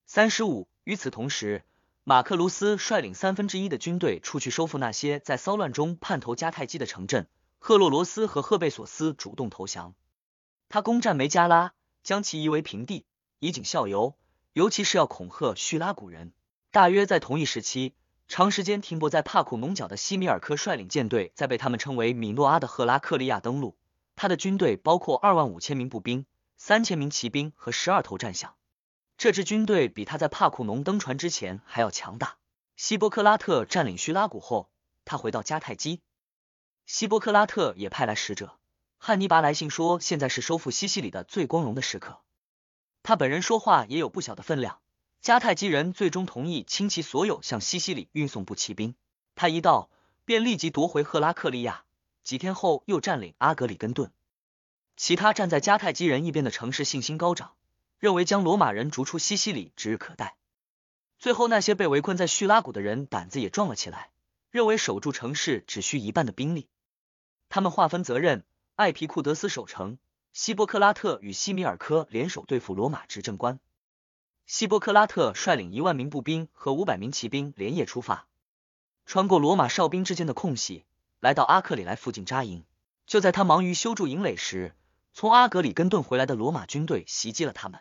[0.07, 0.67] 三十五。
[0.85, 1.63] 与此同时，
[2.05, 7.29] 马克卢斯率领三分之一的军队出去收复那些在骚乱中叛投迦太基的城镇。
[7.59, 9.95] 赫洛罗斯和赫贝索斯主动投降，
[10.71, 13.05] 他攻占梅加拉，将其夷为平地，
[13.41, 14.17] 以儆效尤。
[14.55, 16.33] 尤其是要恐吓叙拉古人。
[16.73, 17.95] 大约在同一时期，
[18.29, 23.77] 长时间停泊在帕库农角的西米尔科率领舰队，在被他们称为米诺阿的赫拉克利亚登陆。
[24.15, 28.55] 他的军队包括二万五千名步兵、三千名骑兵和十二头战象。
[29.19, 32.37] 这支军队比他在帕库农登船之前还要强大。
[32.77, 34.71] 希波克拉特占领叙拉古后，
[35.05, 36.01] 他回到迦太基。
[36.87, 38.57] 希波克拉特也派来使者，
[38.97, 42.21] 汉尼拔来信说，现在是收复西西里的最光荣的时刻。
[43.03, 44.79] 他本人说话也有不小的分量。
[45.23, 48.95] 迦太基人最终同意倾其所有向西西里运送步骑兵。
[49.35, 49.91] 他一到，
[50.25, 51.85] 便立即夺回赫拉克利亚，
[52.23, 54.11] 几天后又占领阿格里根顿。
[54.97, 57.53] 其他站在迦太基人一边的城市信心高涨。
[57.99, 60.35] 认为将罗马人逐出西西里指日可待。
[61.19, 64.09] 最后，那些被围困在叙拉古的人胆子也壮了起来，
[64.51, 66.67] 认为守住城市只需一半的兵力。
[67.51, 68.43] 他们划分责任：
[68.75, 69.99] 艾皮库德斯守城，
[70.33, 73.61] 希波克拉特与西米尔科联手对付罗马执政官。
[74.53, 78.27] 希波克拉特率领一万名步兵和五百名骑兵连夜出发，
[79.07, 80.85] 穿过罗马哨兵之间的空隙，
[81.21, 82.65] 来到阿克里莱附近扎营。
[83.07, 84.75] 就在他忙于修筑营垒时，
[85.13, 87.79] 从阿格里根顿回来的罗马军队袭击了他们。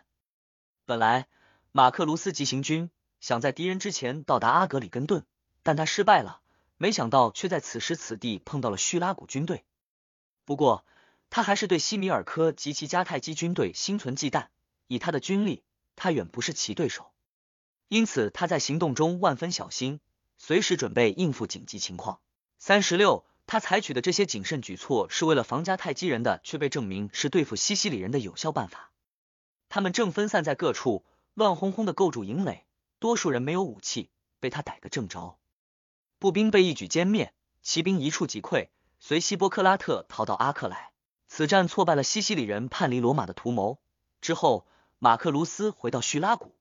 [0.86, 1.26] 本来
[1.72, 5.26] 马克卢斯急行军想在敌人之前到达阿格里根顿，
[5.64, 6.40] 但他失败了。
[6.76, 9.64] 没想到却在此时此地碰到了叙拉古军队。
[10.44, 10.84] 不过
[11.30, 14.46] 他还是对西米尔科及其迦太基军队心存忌惮，
[14.86, 15.64] 以他的军力，
[16.02, 17.12] 他远不是其对手。
[17.88, 20.00] 因此他在行动中万分小心，
[20.38, 22.20] 随时准备应付紧急情况。
[22.58, 28.92] 三十六，他采取的这些谨慎举措是为了防迦太基人的，却被证明是对付西西里人的有效办法。
[29.68, 32.64] 他们正分散在各处，乱哄哄的构筑营垒，
[32.98, 34.08] 多数人没有武器，
[34.40, 35.38] 被他逮个正着。
[36.18, 38.68] 步兵被一举歼灭，骑兵一触即溃，
[39.00, 40.92] 随希波克拉特逃到阿克莱。
[41.28, 43.78] 此战挫败了西西里人叛离罗马的图谋。
[44.22, 44.66] 之后，
[45.02, 46.54] 马克卢斯回到叙拉古。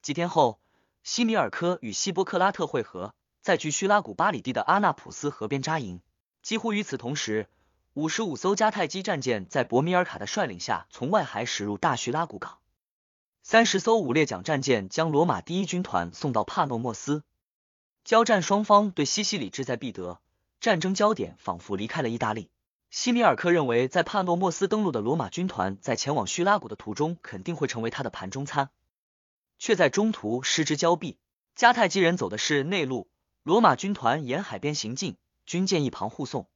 [0.00, 0.60] 几天后，
[1.02, 6.00] 西米尔科与希波克拉特会合，在距叙拉古八里地的阿纳普斯河边扎营。
[6.42, 7.48] 几乎与此同时。
[7.94, 12.58] 五十五艘迦太基战舰在博米尔卡的率领下从外海驶入大叙拉古港，
[13.42, 17.24] 三十艘五列桨战舰将罗马第一军团送到帕诺莫斯。
[18.04, 20.20] 交战双方对西西里志在必得，
[20.60, 22.48] 战争焦点仿佛离开了意大利。
[22.98, 28.70] 西米尔克认为，在帕诺莫斯登陆的罗马军团在前往叙拉古的途中肯定会成为他的盘中餐，
[29.58, 31.18] 却在中途失之交臂。
[31.54, 33.10] 迦太基人走的是内陆，
[33.42, 36.48] 罗马军团沿海边行进，军舰一旁护送。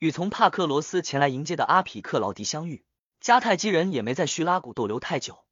[0.00, 2.84] 与从帕克罗斯前来迎接的阿匹克劳迪相遇，
[3.22, 5.44] 迦太基人也没在叙拉古逗留太久。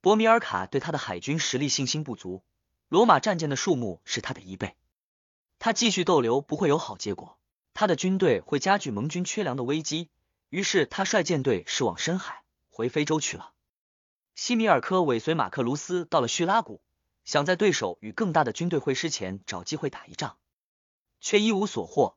[0.00, 2.44] 博米尔卡对他的海军实力信心不足，
[2.88, 4.76] 罗马战舰的数目是他的一倍，
[5.58, 7.36] 他继续逗留不会有好结果，
[7.74, 10.08] 他的军队会加剧盟军缺粮的危机。
[10.50, 13.52] 于是他率舰队驶往深海，回非洲去了。
[14.34, 16.82] 西米尔科尾随马克卢斯到了叙拉古，
[17.24, 20.36] 想在对手与更大的军队会师前找机会打一仗，
[21.20, 22.16] 却一无所获。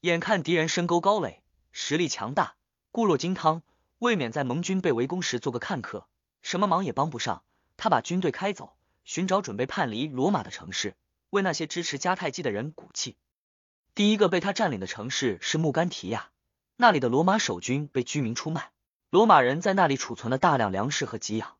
[0.00, 2.56] 眼看敌人深沟高垒，实力强大，
[2.90, 3.62] 固若金汤，
[3.98, 6.06] 未免在盟军被围攻时做个看客，
[6.40, 7.44] 什么忙也帮不上。
[7.76, 10.96] 他把军队开走，寻找准备叛离罗马的城市，
[11.30, 13.16] 为那些支持迦太基的人鼓气。
[13.94, 16.30] 第一个被他占领的城市是穆甘提亚，
[16.76, 18.70] 那里的罗马守军被居民出卖，
[19.10, 21.58] 罗马人在那里储存了大量粮食和给养。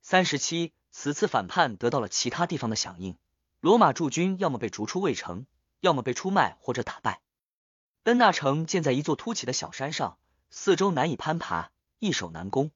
[0.00, 3.18] 三十七，此次反叛得到了其他地方的响应，
[3.60, 5.46] 罗马驻军要么被逐出卫城，
[5.80, 7.20] 要么被出卖或者打败。
[8.04, 10.16] 恩纳城建在一座凸起的小山上，
[10.50, 12.70] 四周难以攀爬，易守难攻。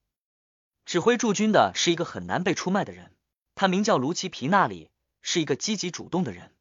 [0.85, 3.15] 指挥驻军的是一个很难被出卖的人，
[3.55, 4.91] 他名叫卢奇皮纳里，
[5.21, 6.52] 是一个积极主动的人。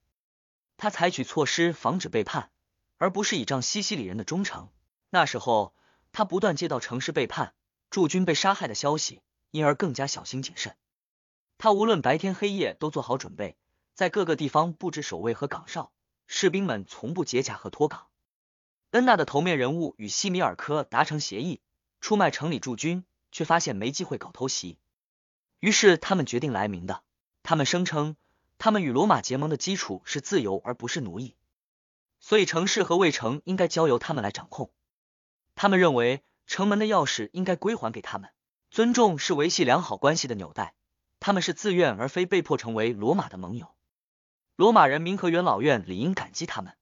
[0.83, 2.51] 他采取措施防止背叛，
[2.99, 4.69] 而不是倚仗西西里人的忠诚。
[5.11, 5.77] 那时候，
[6.11, 7.55] 他不断接到城市背叛、
[7.89, 10.75] 驻军被杀害的消息，因而更加小心谨慎。
[11.57, 13.57] 他无论白天黑夜都做好准备，
[13.95, 15.93] 在各个地方布置守卫和岗哨，
[16.27, 18.09] 士兵们从不解甲和脱岗。
[18.91, 21.61] 恩纳的头面人物与西米尔科达成协议，
[22.01, 24.81] 出卖城里驻军，却发现没机会搞偷袭，
[25.61, 27.05] 于是他们决定来明的。
[27.45, 28.17] 他们声称，
[28.65, 31.35] 他们与罗马结盟的基础是自由而不是奴役，
[32.21, 34.71] 所以城市和卫城应该交由他们来掌控。
[35.57, 38.31] 他们认为城门的钥匙应该归还给他们。
[38.71, 40.75] 尊重是维系良好关系的纽带，
[41.19, 43.67] 他们是自愿而非被迫成为罗马的盟友。
[44.55, 46.77] 罗马人民和元老院理应感激他们。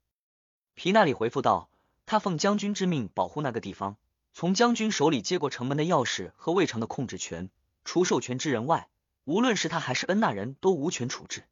[0.74, 1.70] 皮纳里回复道。
[2.04, 3.96] 他奉将军之命保护那个地方，
[4.34, 7.48] 从将军手里接过城门的钥匙和卫城的控制权。
[7.86, 8.90] 除授权之人外，
[9.24, 11.44] 无论是他还是恩纳人都无权处置。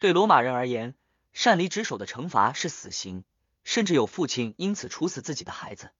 [0.00, 0.94] 对罗马人而言，
[1.34, 3.22] 擅离职守的惩罚是死刑，
[3.64, 5.90] 甚至有父亲因此处死自己的孩子。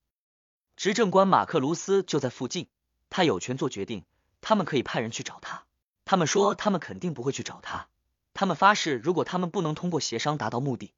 [0.75, 2.69] 执政官马克卢斯就在附近，
[3.11, 4.07] 他有权做决定。
[4.41, 5.65] 他们可以派人去找他。
[6.07, 7.89] 他们说他们肯定不会去找他。
[8.33, 10.95] 他们发誓，如果他们不能通过协商达到目的，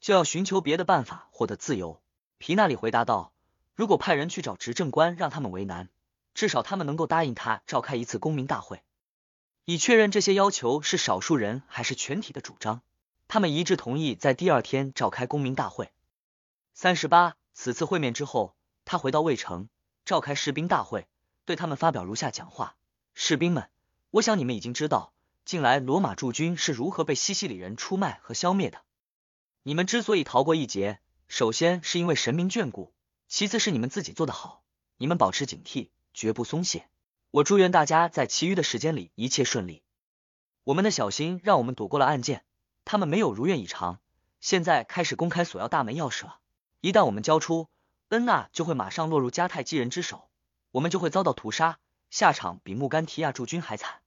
[0.00, 2.00] 就要寻求别的办法获得自由。
[2.38, 3.34] 皮纳里回答道
[3.76, 5.90] ：“如果派人去找执政官，让他们为难，
[6.32, 8.82] 至少他们能够答应他召开一次公民大会，
[9.64, 12.82] 以确认这些要求是少数人还是全体的主张。”
[13.26, 15.90] 他们一致同意在第二天召开公民大会。
[16.74, 19.68] 三十八，此次会面之后，他回到卫城，
[20.04, 21.06] 召开士兵大会，
[21.44, 22.76] 对他们发表如下讲话：
[23.14, 23.70] 士兵们，
[24.10, 25.12] 我想你们已经知道，
[25.44, 28.82] 近来罗马驻军是如何被西西里人出卖和消灭的。
[29.62, 32.92] 你们之所以逃过一劫，首先是因为神明眷顾，
[33.26, 34.62] 其次是你们自己做得好。
[34.98, 36.86] 你们保持警惕，绝不松懈。
[37.34, 39.82] 我祝愿大家在其余的时间里一切顺利。
[40.62, 42.44] 我们的小心让我们躲过了案件。
[42.84, 43.98] 他们没有如愿以偿，
[44.40, 46.38] 现在开始公开索要大门钥匙了。
[46.80, 47.68] 一旦我们交出，
[48.10, 50.28] 恩娜就会马上落入迦太基人之手，
[50.70, 54.02] 我们就会遭到屠杀，下场比穆甘提亚驻军还惨。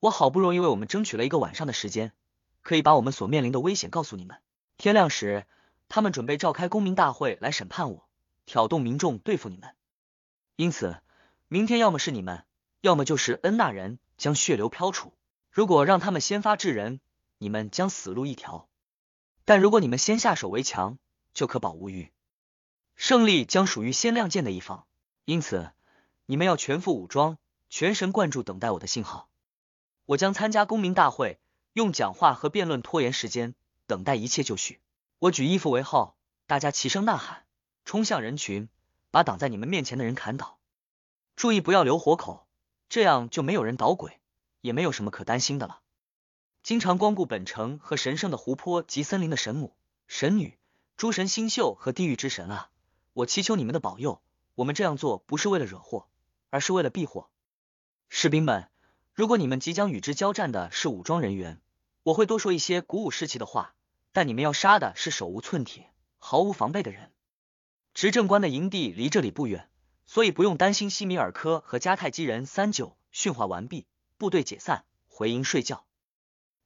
[0.00, 2.12] 我好不容易为我们争取了一个晚上的时间，
[2.62, 4.38] 可以把我们所面临的危险告诉你们。
[4.76, 5.46] 天亮时，
[5.88, 8.08] 他们准备召开公民大会来审判我，
[8.44, 9.76] 挑动民众对付你们。
[10.56, 11.00] 因此，
[11.52, 12.44] 明天要么是你们，
[12.80, 15.12] 要么就是恩纳人将血流飘出。
[15.50, 17.00] 如果让他们先发制人，
[17.38, 18.68] 你们将死路一条，
[19.44, 20.96] 但如果你们先下手为强，
[21.34, 22.12] 就可保无虞，
[22.94, 24.86] 胜利将属于先亮剑的一方。
[25.24, 25.72] 因此，
[26.24, 27.36] 你们要全副武装，
[27.68, 29.28] 全神贯注等待我的信号。
[30.06, 31.40] 我将参加公民大会，
[31.72, 33.56] 用讲话和辩论拖延时间，
[33.88, 34.78] 等待一切就绪。
[35.18, 36.14] 我举衣服为号，
[36.46, 37.44] 大家齐声呐喊，
[37.84, 38.68] 冲向人群，
[39.10, 40.59] 把挡在你们面前的人砍倒。
[41.40, 42.46] 注意不要留活口，
[42.90, 44.20] 这样就没有人捣鬼，
[44.60, 45.80] 也没有什么可担心的了。
[46.62, 49.74] 经常光顾本城和神圣的湖泊及森林的神母、
[50.06, 50.58] 神女、
[50.98, 52.68] 诸神星宿和地狱之神啊，
[53.14, 54.20] 我祈求你们的保佑。
[54.54, 56.08] 我们这样做不是为了惹祸，
[56.50, 57.30] 而是为了避祸。
[58.10, 58.68] 士兵们，
[59.14, 61.58] 如果你们即将与之交战的是武装人员，
[62.02, 63.72] 我会多说一些鼓舞士气的话，
[64.12, 67.10] 但你们要杀的是手无寸铁、毫无防备的人。
[67.94, 69.69] 执政官的营地离这里不远，
[70.12, 72.44] 所以不用担心西米尔科和迦太基人。
[72.44, 73.86] 三九训话完毕，
[74.18, 75.84] 部队解散，回营睡觉。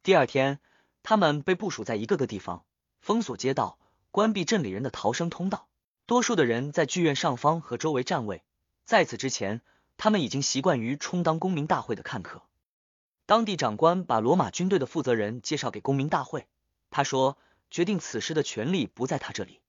[0.02, 0.61] 第二天，
[1.02, 2.64] 他们被部署在一个个地方，
[3.02, 3.78] 封锁街道，
[4.11, 5.68] 关闭镇里人的逃生通道。
[6.07, 8.42] 多数的人在剧院上方和周围站位。
[8.87, 9.61] 在此之前，
[9.98, 12.40] 他们已经习惯于充当公民大会的看客。
[13.26, 16.46] 当地长官把罗马军队的负责人介绍给公民大会。
[16.88, 17.37] 他说，
[17.70, 19.61] 决定此事的权利不在他这里，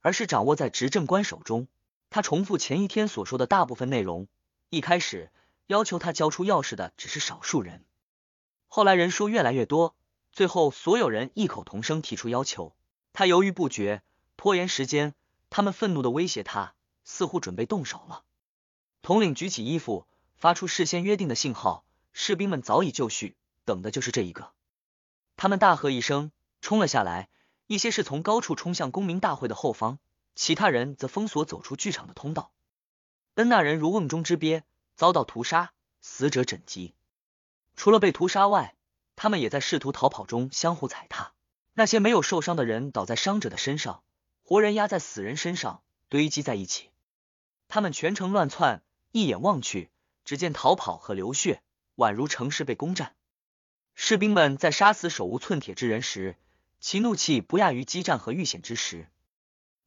[0.00, 1.68] 而是掌握在执政官手中。
[2.10, 4.28] 他重复前一天所说的大部分内容。
[4.70, 5.30] 一开始，
[5.66, 7.84] 要求他交出钥匙的只是少数人。
[8.66, 9.94] 后来人数越来越多，
[10.32, 12.74] 最后所有人异口同声提出要求。
[13.12, 14.02] 他犹豫不决，
[14.36, 15.14] 拖延时间。
[15.48, 18.24] 他们愤怒的威胁他，似乎准备动手了。
[19.02, 21.84] 统领举起衣服，发出事先约定的信号。
[22.12, 24.52] 士兵们早已就绪，等的就是这一个。
[25.36, 27.28] 他们大喝一声，冲了下来。
[27.68, 29.98] 一些是从高处冲向公民大会的后方，
[30.36, 32.52] 其他人则封锁走出剧场的通道。
[33.34, 34.62] 恩纳人如瓮中之鳖，
[34.94, 36.94] 遭到屠杀，死者枕藉。
[37.74, 38.76] 除了被屠杀外，
[39.16, 41.32] 他们也在试图逃跑中相互踩踏。
[41.72, 44.02] 那些没有受伤的人倒在伤者的身上，
[44.42, 46.90] 活人压在死人身上，堆积在一起。
[47.68, 49.90] 他们全程乱窜，一眼望去，
[50.24, 51.62] 只见逃跑和流血，
[51.96, 53.16] 宛如城市被攻占。
[53.94, 56.36] 士兵们在杀死手无寸铁之人时，
[56.80, 59.08] 其怒气不亚于激战和遇险之时。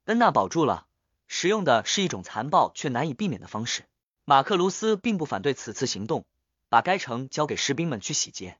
[0.09, 0.87] 恩娜保住了，
[1.27, 3.85] 使用的是一种残暴却难以避免的方式。
[4.25, 6.25] 马克卢斯并不反对此次行动。
[6.71, 8.59] 把该城交给士兵们去洗劫，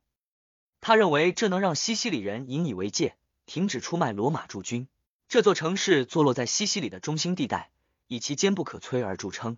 [0.82, 4.88] 他认为这能让西西里人引以为戒，停止出卖罗马驻军。
[5.28, 7.70] 这座城市坐落在西西里的中心地带，
[8.08, 9.58] 以其坚不可摧而著称，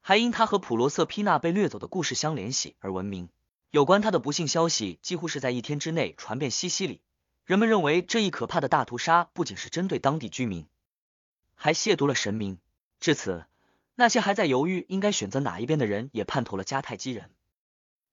[0.00, 3.28] 还因他和普罗瑟皮娜被掠走的故事相联系而闻名。
[3.72, 7.00] 有关他的不幸消息几乎是在一天之内传遍西西里，
[7.44, 10.68] 人们认为这一可怕的大屠杀不仅是针对当地居民，
[11.56, 12.60] 还亵渎了神明。
[13.00, 13.46] 至此，
[13.96, 17.32] 那些还在犹豫应该选择哪一边的人也叛投了迦太基人。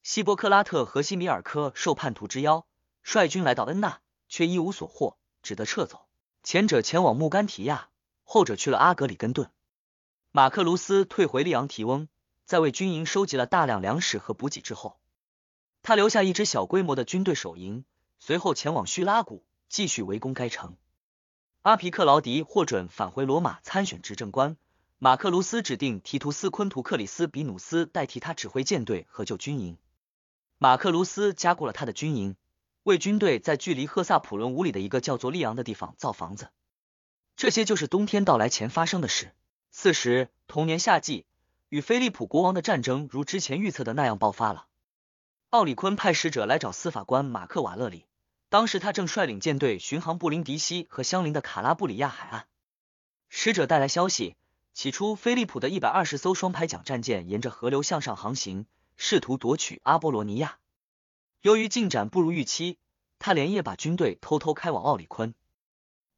[0.02, 2.66] 希波克拉特和西米尔科受叛徒之邀，
[3.04, 6.08] 率军来到恩纳，却一无所获，只得撤走。
[6.42, 7.88] 前者前往穆甘提亚，
[8.24, 9.50] 后者去了阿格里根顿。
[10.32, 12.10] 马克卢斯退回利昂提翁，
[12.44, 14.98] 在为军营收集了大量粮食和补给之后，
[15.84, 17.86] 他留下一支小规模的军队守营，
[18.20, 20.76] 随后前往叙拉古，继续围攻该城。
[21.63, 24.58] 阿皮克劳迪获准返回罗马参选执政官，
[24.99, 29.78] 马克卢斯指定提图斯昆图克里斯比努斯代替他指挥舰队和救军营。
[30.58, 32.36] 马克卢斯加固了他的军营，
[32.84, 36.49] 为军队在距离赫萨普伦五里的一个叫做利昂的地方造房子。
[37.38, 39.32] 这些就是冬天到来前发生的事。
[39.71, 41.26] 四时，同年夏季，
[41.69, 44.65] 与菲利普国王的战争如之前预测的那样爆发了。
[45.52, 48.06] 奥里昆派使者来找司法官马克瓦勒里，
[48.54, 52.46] 当时他正率领舰队巡航布林迪西和相邻的卡拉布里亚海岸。
[53.28, 54.36] 使者带来消息，
[54.76, 60.60] 起初菲利普的一百二十艘双排桨战舰沿着河流向上航行，试图夺取阿波罗尼亚。
[61.42, 62.78] 由于进展不如预期，
[63.18, 65.34] 他连夜把军队偷偷开往奥里昆。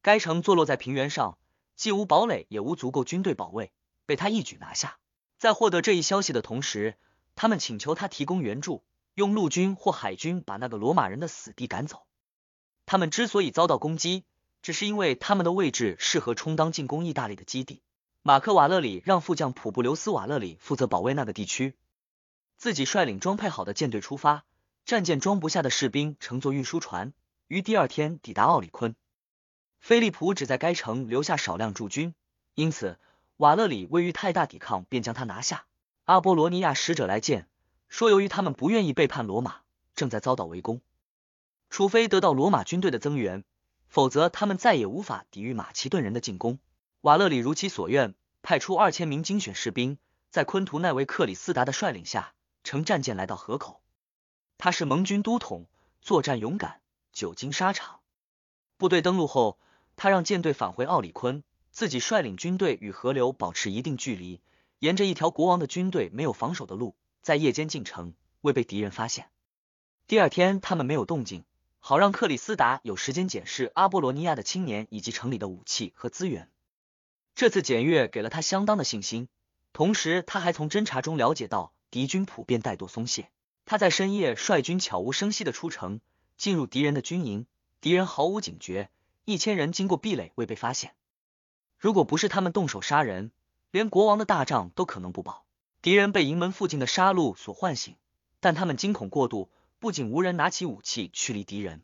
[0.02, 1.38] 该城坐落在平原上，
[1.74, 3.72] 既无堡垒，也无足够军队保卫，
[4.04, 4.98] 被他一举拿下。
[5.38, 6.98] 在获得这一消息的同时，
[7.34, 8.84] 他们请求他提供援助。
[9.14, 12.05] 用陆军或海军把那个罗马人的死地赶走。
[12.86, 14.24] 他们之所以遭到攻击，
[14.62, 17.82] 只是因为他们的位置适合充当进攻意大利的基地。
[18.22, 21.74] 马克瓦勒里让副将普布留斯瓦勒里负责保卫那个地区，
[22.56, 24.44] 自己率领装配好的舰队出发。
[24.84, 27.12] 战舰装不下的士兵乘坐运输船，
[27.48, 28.94] 于第二天抵达奥里昆。
[29.80, 32.14] 菲利普只在该城留下少量驻军，
[32.54, 33.00] 因此
[33.36, 35.66] 瓦勒里位于太大抵抗，便将他拿下。
[36.04, 37.48] 阿波罗尼亚使者来见。
[37.88, 39.56] 说，由于他们不愿意背叛罗马，
[39.96, 40.80] 正在遭到围攻，
[41.70, 43.44] 除非得到罗马军队的增援，
[43.88, 46.58] 否则他们再也无法抵御马其顿人的进攻。
[47.02, 49.98] 瓦勒里如其所愿，派出二千名精选士兵，
[50.30, 53.80] 在昆图奈维克里斯达的率领下，乘战舰来到河口。
[54.58, 55.66] 他是盟军都统，
[56.00, 56.80] 作战勇敢，
[57.12, 58.00] 久经沙场。
[58.78, 59.58] 部队登陆后，
[59.96, 64.40] 他让舰队返回奥里昆，自己率领军队与河流保持一定距离，
[64.78, 66.94] 沿着一条国王的军队没有防守的路。
[67.22, 69.28] 在夜间进城，未被敌人发现。
[70.06, 71.44] 第二天，他们没有动静，
[71.88, 76.50] 好让克里斯达有时间检视阿波罗尼亚的青年以及城里的武器和资源。
[77.36, 79.28] 这次检阅给了他相当的信心，
[79.72, 83.30] 同时他还从侦查中了解到敌军普遍怠惰松懈。
[83.66, 86.00] 他在深夜率军悄无声息的出城，
[86.36, 87.46] 进入敌人的军营，
[87.80, 88.90] 敌人毫无警觉，
[89.24, 90.92] 一千人经过壁垒未被发现。
[91.78, 93.30] 如果不是他们动手杀人，
[93.70, 95.44] 连国王的大帐都可能不保。
[95.82, 97.94] 敌人被营门附近的杀戮所唤醒，
[98.40, 101.82] 但他们惊恐过度，不仅无人拿起武器驱离敌人，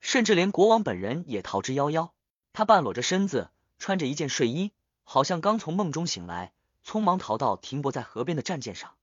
[0.00, 2.10] 甚至连国王本人也逃之夭夭。
[2.52, 4.72] 他半裸着身子，穿着一件睡衣，
[5.04, 6.52] 好像刚从梦中醒来，
[6.84, 8.94] 匆忙逃到停泊在河边的战舰上。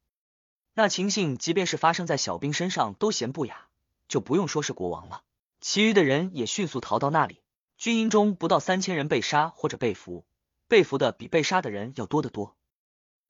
[0.73, 3.67] 那情形，即便是发生在小兵身上都嫌不雅，
[4.07, 5.23] 就不用说是国王了。
[5.61, 7.41] 其余的人也迅速逃到那里。
[7.77, 10.25] 军营中不到三千人被杀或者被俘，
[10.67, 12.55] 被俘的比被杀的人要多得多。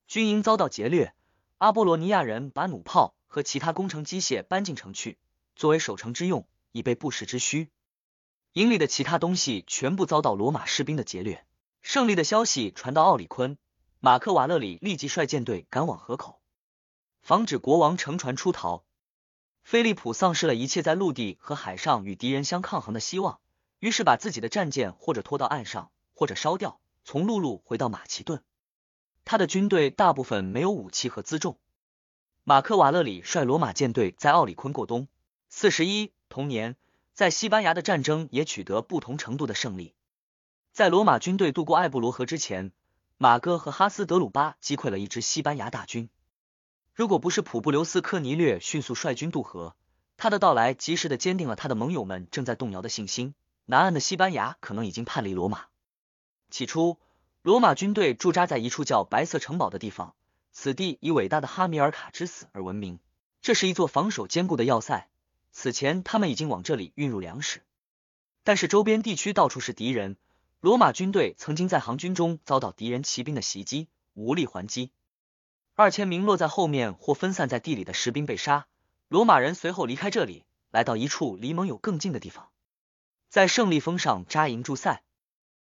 [0.08, 1.14] 军营遭到劫掠，
[1.58, 5.18] 阿波罗尼亚人把弩炮和其他工程机械搬进城去，
[5.58, 7.70] 作为守城之用，以备不时之需。
[8.54, 11.46] 营里的其他东西全部遭到罗马士兵的劫掠。
[11.82, 13.58] 胜利的消息传到奥里昆，
[14.00, 16.40] 马克瓦勒里立即率舰队赶往河口，
[17.22, 18.86] 防止国王乘船出逃。
[19.64, 23.42] 菲利普丧失了一切在陆地和海上与敌人相抗衡的希望，
[23.80, 28.42] 于是把自己的战舰或者拖到岸上，或者烧掉，从陆路回到马其顿。
[29.26, 31.58] 他的军队大部分没有武器和辎重。
[32.48, 35.08] 马克瓦勒里率罗马舰队在奥里昆过冬。
[35.50, 36.76] 四十一同年，
[37.16, 39.96] 在西班牙的战争也取得不同程度的胜利。
[40.72, 42.72] 在罗马军队渡过艾布罗河之前，
[43.18, 46.08] 马哥和哈斯德鲁巴击溃了一支西班牙大军。
[46.94, 49.76] 如果不是普布留斯科尼略迅速率军渡河，
[50.16, 53.34] 他的到来及时的坚定了他的盟友们正在动摇的信心。
[53.66, 55.64] 南岸的西班牙可能已经叛离罗马。
[56.52, 57.00] 起初。
[57.42, 60.16] 罗马军队驻扎在一处叫白色城堡的地方，
[60.58, 62.98] 此地以伟大的哈米尔卡之死而闻名。
[63.42, 65.10] 这是一座防守坚固的要塞。
[65.52, 67.62] 此前他们已经往这里运入粮食，
[68.46, 70.16] 但是周边地区到处是敌人。
[70.62, 74.92] 罗马军队曾经在行军中遭到敌人骑兵的袭击，无力还击。
[75.76, 78.66] 二千名落在后面或分散在地里的士兵被杀。
[79.10, 82.50] 罗马人随后离开这里，来到一处离盟友更近的地方，
[83.30, 85.04] 在胜利峰上扎营驻塞。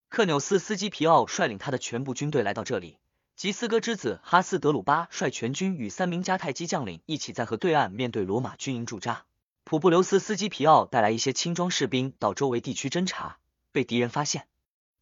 [0.09, 2.98] 克纽斯斯基皮奥率领他的全部军队来到这里，
[3.38, 9.27] 吉斯哥之子哈斯德鲁巴率全军与三名迦太基将领一起在河对岸面对罗马军营驻扎。
[9.62, 13.38] 普布留斯斯基皮奥带来一些轻装士兵到周围地区侦察，
[13.70, 14.48] 被敌人发现。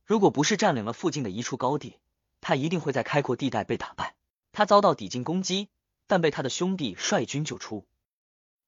[0.05, 1.97] 如果不是占领了附近的一处高地，
[2.43, 4.15] 他一定会在开阔地带被打败。
[4.53, 5.71] 他遭到抵近攻击，
[6.07, 7.87] 但被他的兄弟率军救出。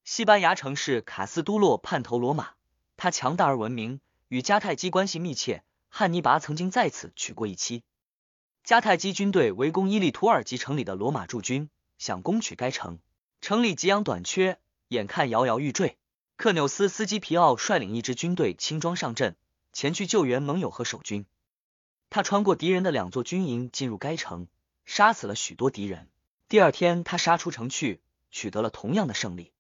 [0.02, 2.52] 西班牙城市卡斯都洛叛投罗马，
[2.96, 5.62] 他强大而闻名，与迦太基关系密切。
[5.90, 7.82] 汉尼拔曾经在此娶过一妻。
[8.68, 12.98] 迦太基军队围攻伊利土耳其城里的罗马驻军，想攻取该城。
[13.40, 14.58] 城里给养短缺，
[14.88, 15.96] 眼看摇摇欲坠。
[16.36, 19.36] 克纽斯斯基皮奥率领一支军队轻装上阵，
[19.72, 21.24] 前去救援盟友和守军。
[22.10, 24.48] 他穿过敌人的两座军营，进入该城，
[24.84, 26.10] 杀死了许多敌人。
[26.46, 29.50] 第二天，他杀出城去，取得了同样的胜利。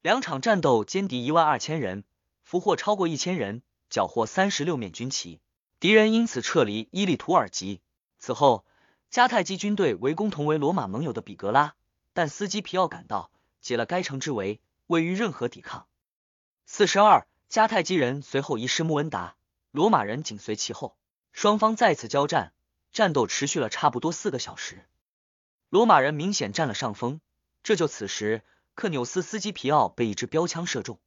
[0.00, 2.04] 两场战斗歼敌一万二千人，
[2.42, 3.60] 俘获超过一千人，
[3.90, 5.42] 缴获三十六面军旗。
[5.78, 7.82] 敌人因此撤离伊利土耳其。
[8.20, 8.66] 此后，
[9.10, 11.74] 迦太基军队围攻同为罗马盟友的比格拉，
[12.12, 13.30] 但斯基皮奥赶到，
[13.62, 15.86] 解了该城之围，未遇任何抵抗。
[16.66, 19.36] 四十二，迦太基人随后移师穆恩达，
[19.70, 20.98] 罗马人紧随其后，
[21.32, 22.52] 双方再次交战，
[22.92, 24.86] 战斗持续了差不多四个小时，
[25.70, 27.22] 罗马人明显占了上风。
[27.62, 28.44] 这就此时，
[28.74, 31.00] 克纽斯斯基皮奥被一支标枪射中，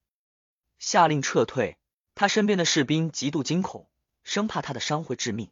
[0.80, 1.78] 下令撤退。
[2.16, 3.88] 他身边的士兵极度惊恐，
[4.24, 5.52] 生怕他的伤会致命。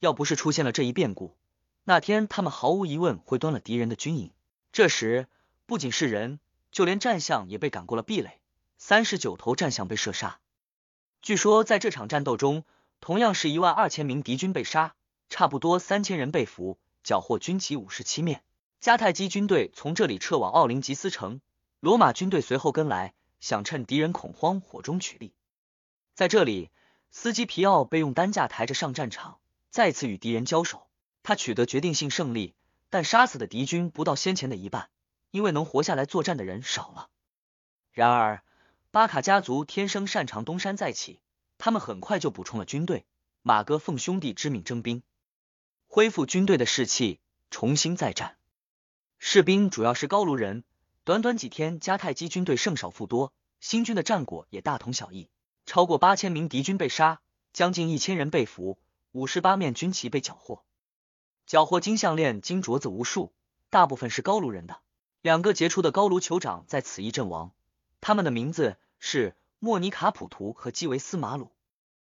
[0.00, 1.36] 要不是出现了这一变故，
[1.84, 4.32] 那天他们毫无疑问会端了敌人的军营。
[4.72, 5.28] 这时，
[5.66, 6.40] 不仅是人，
[6.72, 8.40] 就连战象也被赶过了壁垒，
[8.78, 10.40] 三十九头战象被射杀。
[11.20, 12.64] 据说在这场战斗中，
[13.00, 14.94] 同样是一万二千名敌军被杀，
[15.28, 18.42] 差不多三千人被俘，缴获军旗五十七面。
[18.80, 21.42] 迦太基军队从这里撤往奥林吉斯城，
[21.78, 25.34] 罗马军队随后跟来，想趁敌人恐慌，火中取栗。
[26.14, 26.70] 在这里，
[27.10, 29.38] 斯基皮奥被用担架抬着上战场，
[29.70, 30.86] 再次与敌人交手。
[31.22, 32.54] 他取得决定性胜利，
[32.88, 34.88] 但杀死的敌军不到先前的一半，
[35.30, 37.08] 因为能活下来作战的人少了。
[37.92, 38.42] 然而，
[38.90, 41.20] 巴卡家族天生擅长东山再起，
[41.58, 43.04] 他们很快就补充了军队。
[43.42, 45.02] 马哥奉兄弟之命征兵，
[45.86, 48.36] 恢复军队的士气，重新再战。
[49.18, 50.64] 士兵主要是高卢人，
[51.04, 55.28] 短短几天，迦太基军队胜少负多，新军的战果也大同小异，
[55.66, 57.20] 超过八千名敌军被杀，
[57.52, 58.78] 将近一千人被俘，
[59.12, 60.62] 五十八面军旗被缴获，
[61.44, 63.32] 缴获金项链、金镯子无数，
[63.68, 64.78] 大部分是高卢人的。
[65.20, 67.50] 两个杰出的高卢酋长在此役阵亡，
[68.00, 71.50] 他们的名字是莫尼卡普图和基维斯马鲁。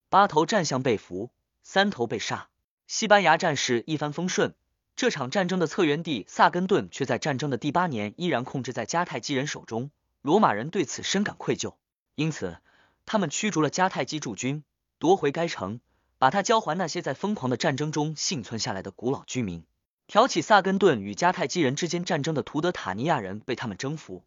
[0.09, 1.31] 八头战象被俘，
[1.63, 2.49] 三头被杀，
[2.87, 4.53] 西班牙战事一帆风顺。
[4.97, 9.89] 这场战争的策源地萨根顿却在战争的第八年依然控制在迦太基人手中，
[10.21, 11.75] 罗马人对此深感愧疚，
[12.15, 12.57] 因此
[13.05, 14.65] 他们驱逐了迦太基驻军，
[14.99, 15.79] 夺回该城，
[16.21, 19.65] 把它交还那些在疯狂的战争中幸存下来的古老居民。
[20.05, 24.23] 挑起萨根顿与迦太基人之间战争的图德塔尼亚人被他们征服，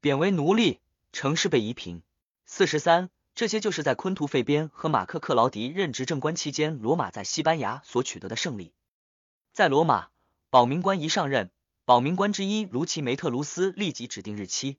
[0.00, 0.80] 贬为奴隶，
[1.12, 2.02] 城市被夷平。
[2.44, 8.72] 四十三，这些就是在昆图费边和马克克劳迪任执政官期间，罗马在西班牙所取得的胜利。
[9.52, 10.08] 在罗马，
[10.50, 11.52] 保民官一上任，
[11.84, 14.78] 保民官之一卢奇梅特卢斯立即指定日期，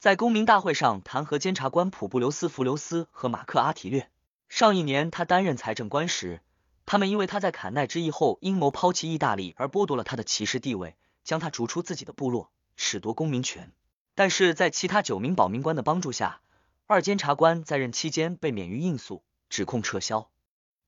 [0.00, 4.10] 在公民大会上弹劾监察官普布留斯弗留斯和马克阿提略。
[4.48, 6.40] 上一年他担任财政官时，
[6.86, 13.72] 他们因为他在坎奈之役后阴谋抛弃意大利而剥夺了他的骑士地位，将他逐出自己的部落，褫夺公民权。
[14.14, 16.40] 但是在其他九名保民官的帮助下，
[16.86, 20.30] 二监察官在任期间被免于应诉，指控撤销。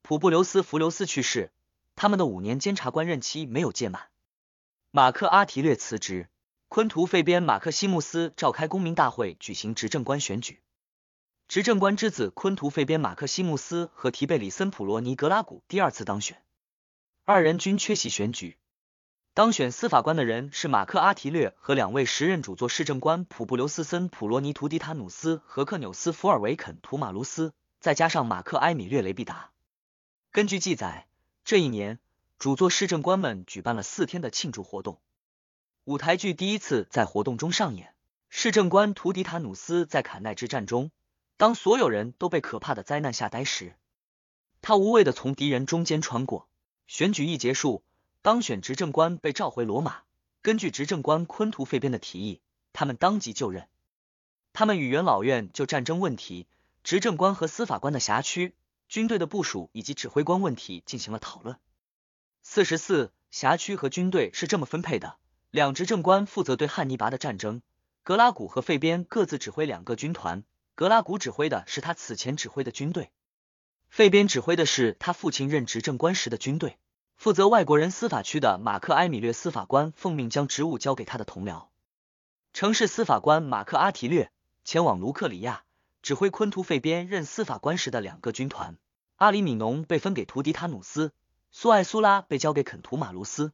[0.03, 1.53] 普布留斯弗留斯去世。
[1.97, 4.05] 他们的五年监察官任期没有届满，
[4.91, 6.31] 马克阿提略辞职，
[6.69, 10.63] 昆图费边马克西穆斯召开公民大会举行执政官选举，
[11.51, 16.40] 执政官之子昆图费边马克西穆斯和提贝里森普罗尼格拉古第二次当选，
[17.24, 18.57] 二人均缺席选举。
[19.34, 29.51] 当选司法官的人是马克阿提略和两位时任主座市政官普布留斯森普罗尼图迪塔努斯和克纽斯福尔维肯图马卢斯，再加上马克埃米略雷必达。
[30.30, 31.09] 根据记载。
[31.44, 31.98] 这一年，
[32.38, 35.01] 主座市政官们举办了四天的庆祝活动，
[35.82, 37.92] 舞台剧第一次在活动中上演。
[38.28, 40.92] 市政官图迪塔努斯在坎奈之战中，
[41.41, 43.74] 当所有人都被可怕的灾难吓呆时，
[44.61, 46.47] 他无畏的从敌人中间穿过。
[46.86, 47.82] 选举一结束，
[48.20, 50.03] 当选执政官被召回罗马。
[50.43, 52.43] 根据执政官昆图费边的提议，
[52.74, 53.68] 他们当即就任。
[54.53, 56.47] 他们与元老院就战争问题、
[56.84, 58.55] 执政官和司法官的辖区。
[58.86, 61.57] 军队的部署以及指挥官问题进行了讨论。
[62.43, 65.16] 四十四，辖区和军队是这么分配的：
[65.51, 67.62] 两执政官负责对汉尼拔的战争，
[68.03, 70.45] 格拉古和费边各自指挥两个军团。
[70.81, 73.11] 格拉古指挥的是他此前指挥的军队，
[73.91, 76.78] 费边指挥的是他父亲任执政官时的军队。
[77.16, 81.66] 负责外国人司法区的马克埃米略司法官奉命将职务交给他的同僚，
[82.55, 84.33] 城市司法官马克阿提略
[84.64, 85.64] 前往卢克里亚。
[86.01, 88.78] 指挥昆图费边任司法官时的两个军团，
[89.16, 91.12] 阿里米农被分给图迪塔努斯，
[91.51, 93.53] 苏艾苏拉被交给肯图马卢斯。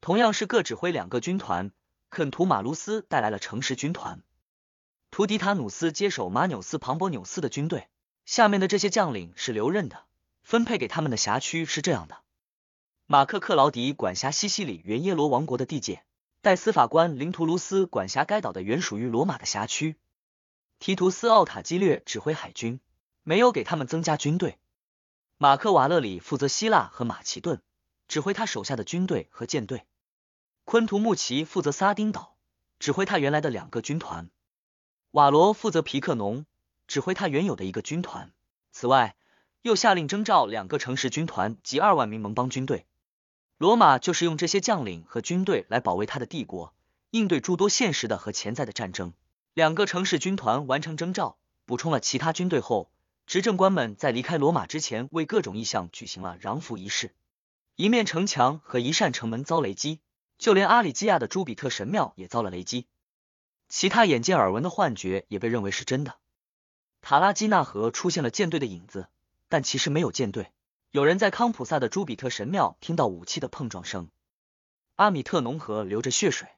[0.00, 1.72] 同样是各指挥两个军团，
[2.08, 4.22] 肯图马卢斯带来了城市军团，
[5.10, 7.88] 图迪塔努斯接手马纽斯庞博纽斯的军队。
[8.24, 10.04] 下面的这些将领是留任的，
[10.42, 12.18] 分配给他们的辖区是这样的：
[13.06, 16.02] 马克克劳迪管辖西西里原耶罗王国的地界，
[16.42, 19.94] 代司法官林图卢斯管辖该岛的原属于罗马的辖区。
[20.80, 22.80] 提图斯奥塔基略指挥海军，
[23.22, 24.58] 没有给他们增加军队。
[25.38, 27.62] 马克瓦勒里负责希腊和马其顿，
[28.08, 29.86] 指挥他手下的军队和舰队。
[30.64, 32.36] 昆图穆奇负责撒丁岛，
[32.80, 34.28] 指挥他原来的两个军团。
[35.16, 36.44] 瓦罗负责皮克农，
[36.86, 38.34] 指挥他原有的一个军团。
[38.70, 39.16] 此外，
[39.62, 42.84] 又下令征召两个城市军团及二万名盟邦军队。
[43.56, 46.74] 罗马就是用这些将领和军队来保卫他的帝国。
[47.12, 49.14] 应对诸多现实的和潜在的战争。
[49.54, 52.90] 两个城市军团完成征召，补充了其他军队后，
[53.26, 57.14] 执政官们在离开罗马之前，为各种意向举行了攘服仪式。
[57.76, 60.00] 一面城墙和一扇城门遭雷击，
[60.36, 62.86] 就连阿里基亚的朱比特神庙也遭了雷击。
[63.68, 66.18] 其他眼见耳闻的幻觉也被认为是真的。
[67.00, 69.08] 塔拉基纳河出现了舰队的影子，
[69.48, 70.52] 但其实没有舰队。
[70.90, 74.08] 有人在康普萨的朱比特神庙听到武器的碰撞声。
[74.94, 76.48] 阿米特农河流着血水。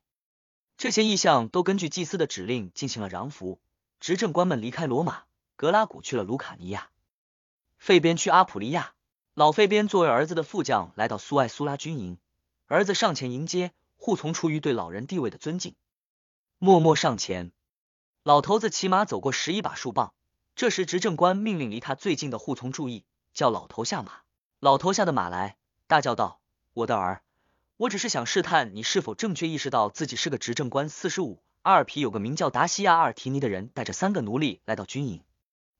[0.77, 3.61] 这些意象都根据祭司的指令进行了攘服。
[3.99, 5.25] 执政官们离开罗马，
[5.57, 6.91] 格拉古去了卢卡尼亚，
[7.79, 8.95] 费边去阿普利亚。
[9.35, 12.19] 老费边作为儿子的副将来到苏艾苏拉军营，
[12.69, 15.75] 儿子上前迎接，护从出于对老人地位的尊敬，
[16.61, 17.53] 默默上前。
[18.25, 20.13] 老头子骑马走过十一把树棒，
[20.57, 24.23] 这时执政官命令离他最近的护从注意，叫老头下马。
[24.59, 25.57] 老头下的马来，
[25.87, 26.41] 大叫道
[26.75, 27.23] ：“我的儿。”
[27.79, 30.89] 我只是想试探你是否正确意识到自己是个执政官。
[30.89, 35.23] 四十五，阿尔皮有个名叫达西亚阿尔提尼的人，带着三个奴隶来到军营，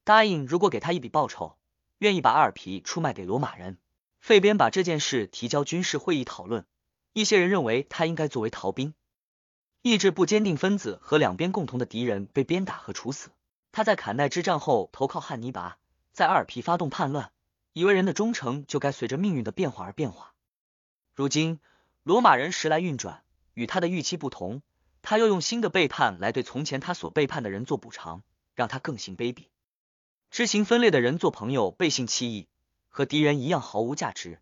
[0.05, 1.59] 答应如果给他一笔报酬，
[1.99, 3.79] 愿意把阿尔皮出卖给罗马人。
[4.21, 6.65] 费边把这件事提交军事会议讨论，
[7.15, 8.95] 一些人认为他应该作为逃兵，
[9.83, 13.31] 意志不坚定分子和两边共同的敌人被鞭打和处死。
[13.73, 15.79] 他在坎奈之战后投靠汉尼拔，
[16.13, 17.31] 在阿尔皮发动叛乱，
[17.73, 20.35] 以为人的忠诚就该随着命运的变化而变化。
[21.15, 21.61] 如今。
[22.05, 23.23] 罗马人时来运转，
[23.53, 24.63] 与他的预期不同，
[25.03, 28.23] 他又用新的背叛来对从前他所背叛的人做补偿，
[28.55, 29.49] 让他更行卑鄙。
[30.31, 32.49] 知行分裂的人做朋友背信弃义，
[32.89, 34.41] 和敌人一样毫无价值。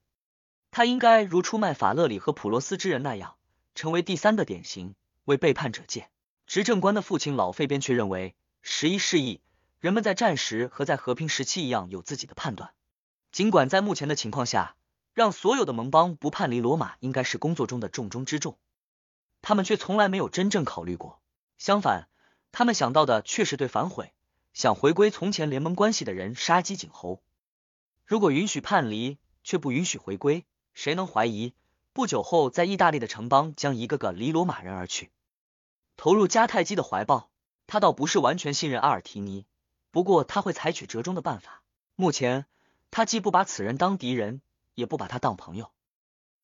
[0.70, 3.34] 他应该如出卖法勒里和普罗斯之人那样，
[3.74, 4.94] 成为第三个典型，
[5.26, 6.08] 为背叛者戒。
[6.46, 9.40] 执政官的父亲老费边却认为，时移世易，
[9.78, 12.72] 人们在战时和在和平时期一样有自己的判断，
[13.30, 14.74] 尽管在目前的情况下。
[15.16, 18.58] 让所有的盟邦不叛离罗马，应该是工作中的重中之重。
[19.40, 21.22] 他们却从来没有真正考虑过。
[21.56, 22.10] 相反，
[22.52, 24.12] 他们想到的却是对反悔、
[24.52, 27.22] 想回归从前联盟关系的人杀鸡儆猴。
[28.04, 31.54] 如果允许叛离，却不允许回归，谁能怀疑？
[31.94, 35.10] 不久后，在意大利的城邦将一个个离罗马人而去，
[35.96, 37.30] 投入迦太基的怀抱。
[37.66, 39.46] 他倒不是完全信任阿尔提尼，
[39.90, 41.62] 不过他会采取折中的办法。
[41.94, 42.46] 目前，
[42.90, 44.40] 他既不把此人当敌人。
[44.76, 45.70] 也不把他当朋友。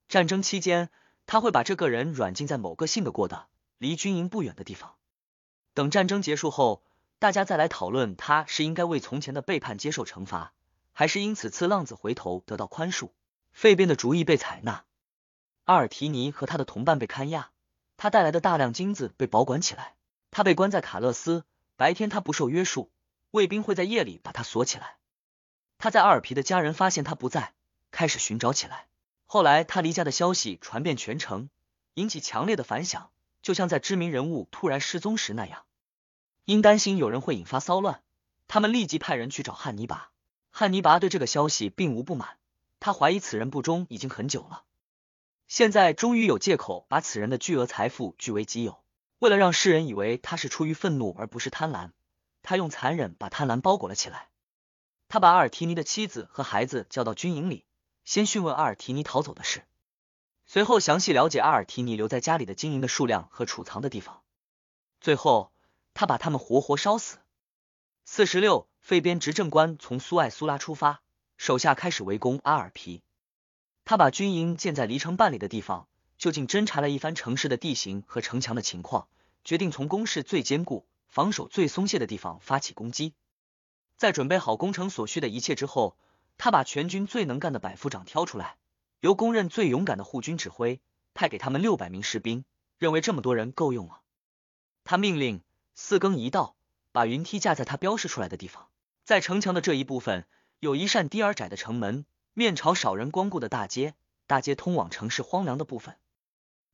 [0.09, 0.89] 战争期间，
[1.27, 3.47] 他会把这个人软禁在某个信得过的、
[3.77, 4.95] 离军营不远的地方。
[5.75, 6.83] 等战争结束后，
[7.19, 10.55] 大家再来讨论他是应该为从前的背叛接受惩罚，
[10.95, 13.11] 还是因此次浪子回头得到宽恕。
[13.53, 14.85] 费边的主意被采纳，
[15.65, 17.51] 阿尔提尼和他的同伴被看押，
[18.03, 19.95] 他带来的大量金子被保管起来。
[20.33, 21.45] 他被关在卡勒斯，
[21.77, 22.91] 白天他不受约束，
[23.31, 24.97] 卫兵会在夜里把他锁起来。
[25.79, 27.53] 他在阿尔皮的家人发现他不在。
[27.93, 28.87] 开始寻找起来。
[29.25, 31.49] 后来，他离家的消息传遍全城，
[31.95, 35.63] 引起强烈的反响，就像在知名人物突然失踪时那样。
[36.45, 38.03] 因担心有人会引发骚乱，
[38.49, 40.11] 他们立即派人去找汉尼拔。
[40.51, 42.31] 汉尼拔对这个消息并无不满，
[42.81, 44.65] 他怀疑此人不忠已经很久了，
[45.53, 48.83] 现在终于有借口把此人的巨额财富据为己有。
[49.19, 51.91] 为了让世人以为他是出于愤怒而不是贪婪，
[52.41, 54.31] 他用残忍把贪婪包裹了起来。
[55.09, 57.67] 他把阿尔提尼的妻子和孩子叫到军营里。
[58.03, 59.67] 先讯问阿尔提尼逃走的事，
[60.47, 64.23] 随后详细了解阿尔提尼留在家里的金银的数量和储藏的地方。
[65.03, 65.53] 最后，
[65.93, 67.19] 他把他们活活烧死。
[68.07, 71.03] 四十六，费边执政官从苏艾苏拉出发，
[71.37, 73.03] 手下开始围攻阿尔皮。
[73.85, 79.09] 他把军营建在离城半里的地方，就近侦查了一番城市的地形和城墙的情况，
[79.45, 83.15] 决定从攻势最坚固、防守最松懈的地方发起攻击。
[83.97, 85.97] 在准备好攻城所需的一切之后。
[86.39, 88.57] 他把全军最能干的百夫长挑出来，
[88.99, 90.81] 由公认最勇敢的护军指挥，
[91.15, 92.45] 派给他们六百名士兵，
[92.79, 94.01] 认为这么多人够用了。
[94.83, 95.43] 他命令
[95.77, 96.57] 四更一到，
[96.91, 98.67] 把云梯架在他标示出来的地方，
[99.05, 100.27] 在城墙的这一部分
[100.59, 103.95] 有一扇低而窄的城门，面朝少人光顾的大街，
[104.27, 105.97] 大街通往城市荒凉的部分。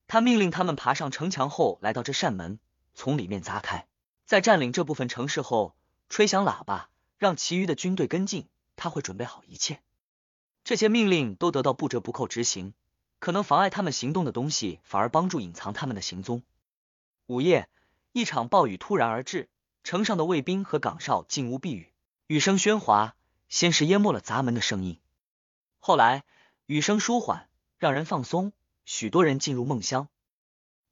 [0.06, 2.59] 他命令他们爬上城墙后，来到这扇门，
[2.94, 3.86] 从里面砸开。
[4.24, 5.74] 在占领这部分城市后，
[6.09, 8.48] 吹响喇叭，让其余的军队跟进。
[8.76, 9.80] 他会准备好一切，
[10.62, 12.74] 这些命令都得到不折不扣执行。
[13.18, 16.44] 可能妨碍他们行动的东西，反而帮助隐藏他们的行踪。
[17.26, 17.68] 午夜，
[18.12, 19.48] 一场暴雨突然而至，
[19.82, 21.92] 城上的卫兵和岗哨竟无避雨，
[22.28, 23.16] 雨声喧哗，
[23.48, 25.00] 先是淹没了砸门的声音，
[25.79, 26.24] 后来
[26.66, 27.49] 雨声舒缓，
[27.79, 28.53] 让人放松，
[28.85, 30.09] 许多人进入梦乡。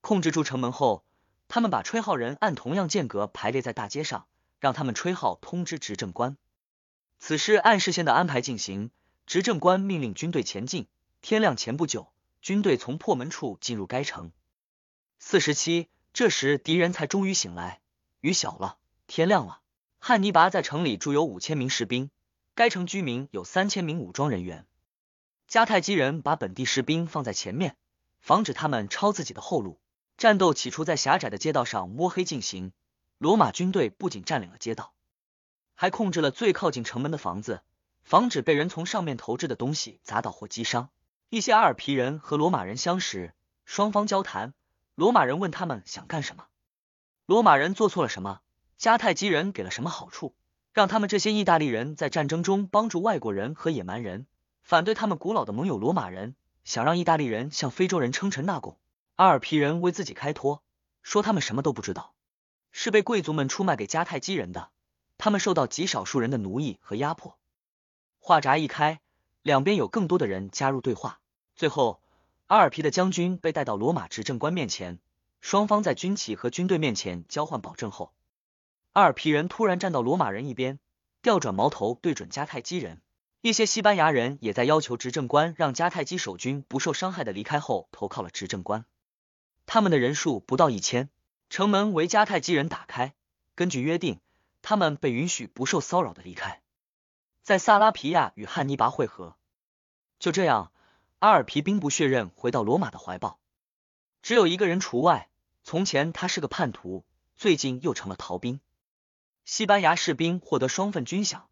[0.00, 1.04] 控制住城门后，
[1.48, 4.26] 他们把吹号人按同样间隔排列在大街上，
[4.58, 6.36] 让他们吹号通知执政官。
[7.18, 8.90] 此事按事先的安排进行，
[9.26, 10.86] 执政官命令军队前进。
[11.20, 14.30] 天亮前不久，军队从破门处进入该城。
[15.18, 17.80] 四十七，这时敌人才终于醒来，
[18.20, 19.60] 雨小了，天亮了。
[19.98, 22.10] 汉尼拔在城里驻有五千名士兵，
[22.54, 24.66] 该城居民有三千名武装人员。
[25.48, 27.76] 迦太基人把本地士兵放在前面，
[28.20, 29.78] 防止他们抄自己的后路。
[30.18, 32.72] 战斗起初在狭窄的街道上摸黑进行。
[33.18, 34.92] 罗马军队不仅占领了街道，
[35.74, 37.62] 还控制了最靠近城门的房子，
[38.02, 40.90] 防止被人从上面投掷的东西砸倒或击伤。
[41.28, 43.32] 一些阿尔皮人和罗马人相识，
[43.64, 44.52] 双方交谈。
[44.94, 46.46] 罗马人问他们想干什么，
[47.24, 48.40] 罗马人做错了什么，
[48.78, 50.34] 迦太基人给了什么好处，
[50.72, 54.26] 让他们这些意大利人在战争中帮助外国人和野蛮人，
[54.66, 58.76] 反对他们古老的盟友罗马人，想让意大利人向非洲人称臣纳贡。
[59.14, 60.60] 阿尔皮人为自己开脱，
[61.04, 62.14] 说他们什么都不知道。
[62.72, 64.70] 是被贵族们出卖给迦太基人的，
[65.18, 67.38] 他们受到极少数人的奴役和压迫。
[68.18, 69.00] 话闸一开，
[69.42, 71.20] 两边有更多的人加入对话。
[71.54, 72.00] 最后，
[72.48, 74.98] 阿尔皮的将军被带到罗马执政官面前，
[75.40, 78.12] 双方在军旗和军队面前交换保证后，
[78.94, 80.80] 阿尔皮人突然站到罗马人一边，
[81.22, 83.00] 调转矛头对准迦太基人。
[83.46, 88.84] 一些西班牙人也在要求执政官让迦太基守军不受伤害的离开后投靠了执政官，
[89.66, 91.10] 他们的人数不到一千。
[91.48, 93.14] 城门为迦太基人打开，
[93.54, 94.18] 根据约定，
[94.62, 96.60] 他们被允许不受骚扰的离开，
[97.44, 99.36] 在萨拉皮亚与汉尼拔会合。
[100.18, 100.72] 就这样，
[101.20, 103.38] 阿尔皮兵不血刃回到罗马的怀抱，
[104.22, 105.28] 只有一个人除外。
[105.62, 107.04] 从前他是个叛徒，
[107.36, 108.58] 最近又成了逃兵。
[109.44, 111.42] 西班牙士兵获得双份军饷，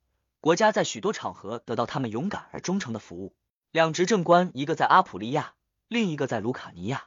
[0.45, 3.34] 国家在许多场合得到他们勇敢而忠诚的服务。
[3.70, 5.55] 两执政官，一个在阿普利亚，
[5.88, 7.07] 另一个在卢卡尼亚。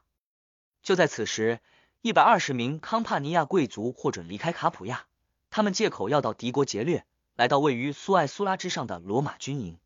[0.81, 1.59] 就在此时。
[2.01, 5.05] 一百二十名康帕尼亚贵族获准离开卡普亚，
[5.51, 9.77] 他们借口要到敌国劫掠，来到位于苏艾苏拉之上的罗马军营。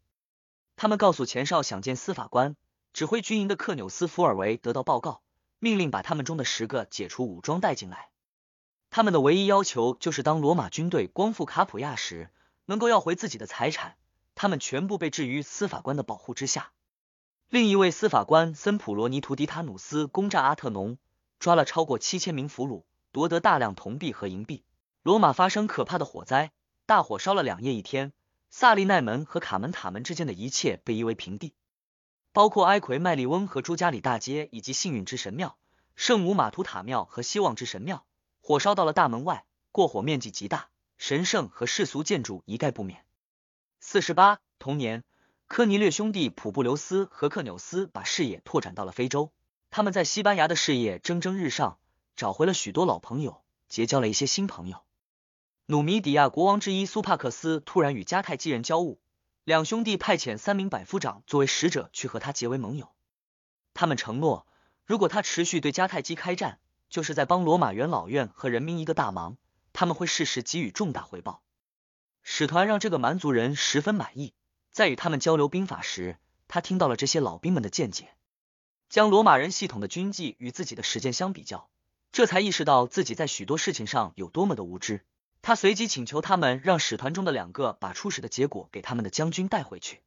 [0.77, 2.55] 他们告诉前哨想见司法官，
[2.93, 5.23] 指挥军营的克纽斯福尔维得到报告，
[5.59, 8.11] 命令把他们中的十个解除武装带进来。
[8.89, 12.29] 他们的唯一要求就是当罗马军队光复卡普亚时，
[12.71, 13.97] 能够要回自己的财产。
[14.33, 16.71] 他们全部被置于司法官的保护之下。
[17.49, 20.97] 另一位司法官森普罗尼图迪塔努斯攻占阿特农。
[21.37, 24.63] 抓了超过七千名俘虏，夺得大量铜币和银币。
[25.01, 26.51] 罗马发生可怕的火灾，
[26.85, 28.13] 大火烧了两夜一天。
[28.51, 31.55] 萨利奈门和卡门塔门之间的一切被夷为平地，
[32.31, 35.57] 包括埃奎麦利翁和朱加里大街，以及幸运之神庙、
[35.95, 38.05] 圣母马图塔庙和希望之神庙。
[38.39, 40.69] 火烧到了大门外，过火面积极大，
[41.01, 43.03] 神圣和世俗建筑一概不免。
[43.79, 45.03] 四十八同年，
[45.47, 49.31] 科尼略兄弟普布留斯和克纽斯把视野拓展到了非洲。
[49.71, 51.79] 他们在西班牙的事业蒸蒸日上，
[52.15, 54.83] 找回了许多老朋友，结交了一些新朋友。
[55.65, 58.99] 努米底亚国王之一苏帕克斯突然与迦太基人交恶，
[59.43, 62.91] 两兄弟派遣三名百夫长作为使者去和他结为盟友。
[63.73, 64.45] 他们承诺，
[64.85, 66.59] 如果他持续对迦太基开战，
[66.91, 69.37] 就是在帮罗马元老院和人民一个大忙，
[69.81, 71.41] 他们会适时给予重大回报。
[72.21, 74.35] 使团让这个蛮族人十分满意，
[74.69, 78.13] 在与他们交流兵法时，他听到了这些老兵们的见解。
[78.89, 81.67] 将罗马人系统的军纪与自己的实践相比较，
[82.11, 85.03] 这才意识到自己在许多事情上有多么的无知。
[85.41, 90.03] 他随即请求他们让使团中的两个把初始的结果给他们的将军带回去，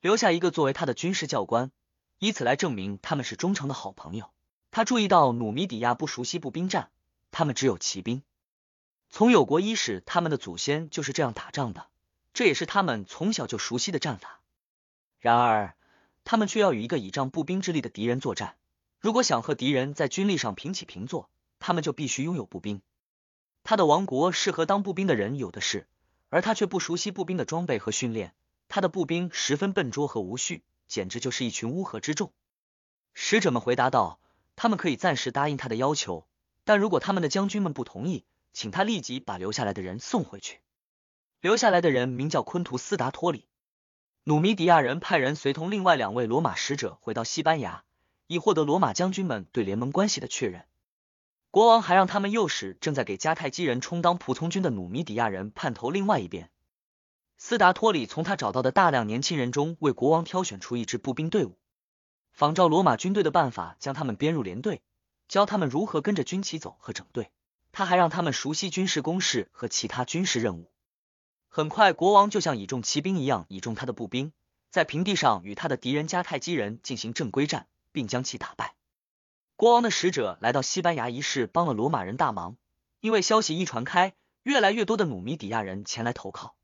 [0.00, 1.70] 留下一个作为他的军事教官，
[2.18, 4.32] 以此来证明他们是忠诚的好朋友。
[4.72, 6.90] 他注意到努米底亚不熟悉步兵战，
[7.30, 8.24] 他们只有骑兵。
[9.08, 11.88] 从有国伊始，他们的祖先就是这样打仗的，
[12.32, 14.40] 这也是他们从小就熟悉的战法。
[15.20, 15.74] 然而。
[16.24, 18.58] 他们却要与一个倚仗步兵之力的敌人作战。
[19.00, 22.82] 如果想和敌人在军力上平起平坐，他们就必须拥有步兵。
[23.64, 25.86] 他的王国适合当步兵的人有的是，
[26.28, 28.34] 而他却不熟悉步兵的装备和训练。
[28.68, 32.30] 他的步兵十分笨拙和无序，简直就是一群乌合之众。
[33.14, 34.20] 使者们回答道
[34.54, 36.26] ：“他们可以暂时答应他的要求，
[36.64, 40.60] 但如果他们的将军们不同意，请他立即把留下来的人送回去。”
[41.40, 43.46] 留下来的人名叫昆图斯达托里。
[44.24, 47.84] 努米底亚人派人随同另外两位罗马使者回到西班牙，
[48.26, 50.64] 以获得罗马将军们对联盟关系的确认。
[51.50, 56.50] 国王还让他们诱使正在给迦太基人充当仆从军的努米底亚人叛投另外一边。
[57.38, 61.56] 斯达托里从他找到的大量年轻人中为国王挑选出一支步兵队伍，
[62.32, 64.82] 仿照罗马军队的办法将他们编入连队，
[65.28, 67.30] 教他们如何跟着军旗走和整队。
[67.72, 70.70] 他还让他们熟悉军事攻势和其他军事任务。
[71.48, 74.32] 很快，国王就像倚重骑兵一样倚重他的步兵，
[74.70, 78.74] 在平地上与他的敌人迦太基人进行正规战，并将其打败。
[79.56, 82.56] 国王的使者来到西班牙一事，帮了罗马人大忙，
[83.00, 86.54] 因为消息一传开，越来越多的努米底亚人前来投靠。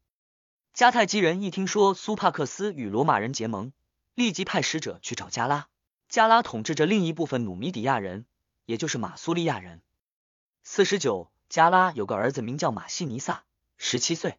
[0.74, 3.72] 迦太基人一听说苏帕克斯与罗马人结盟，
[4.14, 5.68] 立即派使者去找加拉。
[6.08, 8.26] 加拉统治着另一部分努米底亚人，
[8.66, 9.82] 也就是马苏利亚人。
[10.66, 13.44] 四十九，加拉有个儿子名叫马西尼萨，
[13.76, 14.38] 十七岁。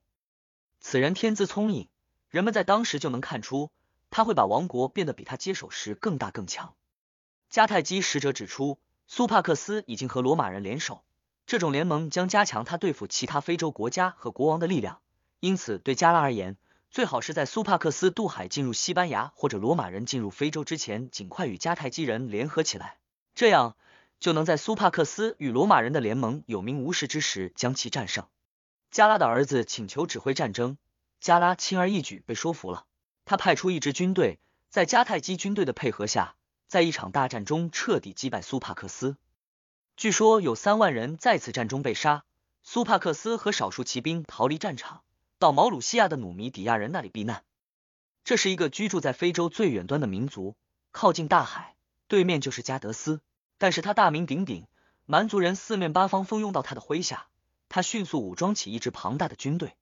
[0.79, 1.87] 此人天资聪颖，
[2.29, 3.69] 人们在当时就能看出
[4.09, 6.73] 他会把王国变得比他接手时更大更强。
[7.51, 11.03] 迦太基使者指出，苏帕克斯已经和罗马人联手，
[11.45, 15.01] 这种联盟将加强他对付其他非洲国家和国王的力量。
[15.41, 16.57] 因此，对加拉而言，
[16.89, 22.97] 最好是在苏帕克斯渡海进入西班牙或者罗马人进入非洲之前，尽快与迦太基人联合起来，
[23.35, 23.77] 这样
[24.19, 28.25] 就能在苏帕克斯与罗马人的联盟有名无实之时将其战胜。
[28.91, 30.77] 加拉的儿子请求指挥战争，
[31.19, 32.85] 加拉轻而易举被说服了。
[33.25, 34.39] 他派出一支军队，
[34.69, 36.35] 在迦太基军队的配合下，
[36.67, 39.17] 在一场大战中彻底击败苏帕克斯。
[39.97, 42.23] 据说有三万人在此战中被杀，
[42.63, 45.03] 苏帕克斯和少数骑兵逃离战场，
[45.39, 47.43] 到毛鲁西亚的努米底亚人那里避难。
[48.23, 50.55] 这是一个居住在非洲最远端的民族，
[50.91, 51.75] 靠近大海，
[52.07, 53.21] 对面就是加德斯。
[53.57, 54.67] 但是他大名鼎鼎，
[55.05, 57.27] 蛮族人四面八方蜂拥到他的麾下。
[57.67, 59.75] 他迅速武装起一支庞大的军队，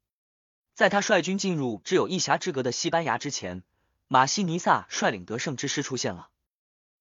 [0.73, 3.61] 在他率军进入只有一峡之隔的西班牙之前，
[4.07, 6.29] 马西尼萨率领得胜之师出现了。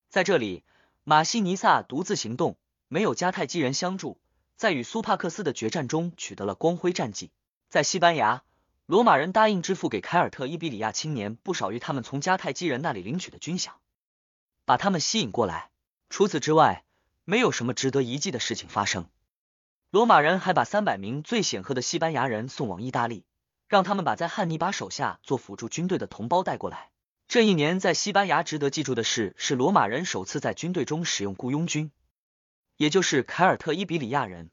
[0.09, 0.65] 在这里，
[1.05, 2.59] 马西尼萨独自行动，
[2.89, 4.19] 没有迦太基人相助，
[4.57, 7.31] 在与苏帕克斯的决战中取得了光辉战绩。
[7.69, 8.43] 在西班牙，
[8.87, 13.71] 罗马人答应支付给凯尔特伊比里亚青年不少于他们从迦太基人那里领取的军饷，
[14.65, 15.71] 把他们吸引过来。
[16.13, 16.85] 除此之外，
[17.25, 19.09] 没有什么值得一记的事情发生。
[19.89, 23.25] 罗马人还把三百名最显赫的西班牙人送往意大利，
[23.67, 26.91] 让他们把在汉尼拔手下做辅助军队的同胞带过来。
[27.29, 31.91] 这一年在西班牙值得记住的事是罗马人首次在军队中使用雇佣军，
[32.77, 34.51] 也就是凯尔特伊比里亚人。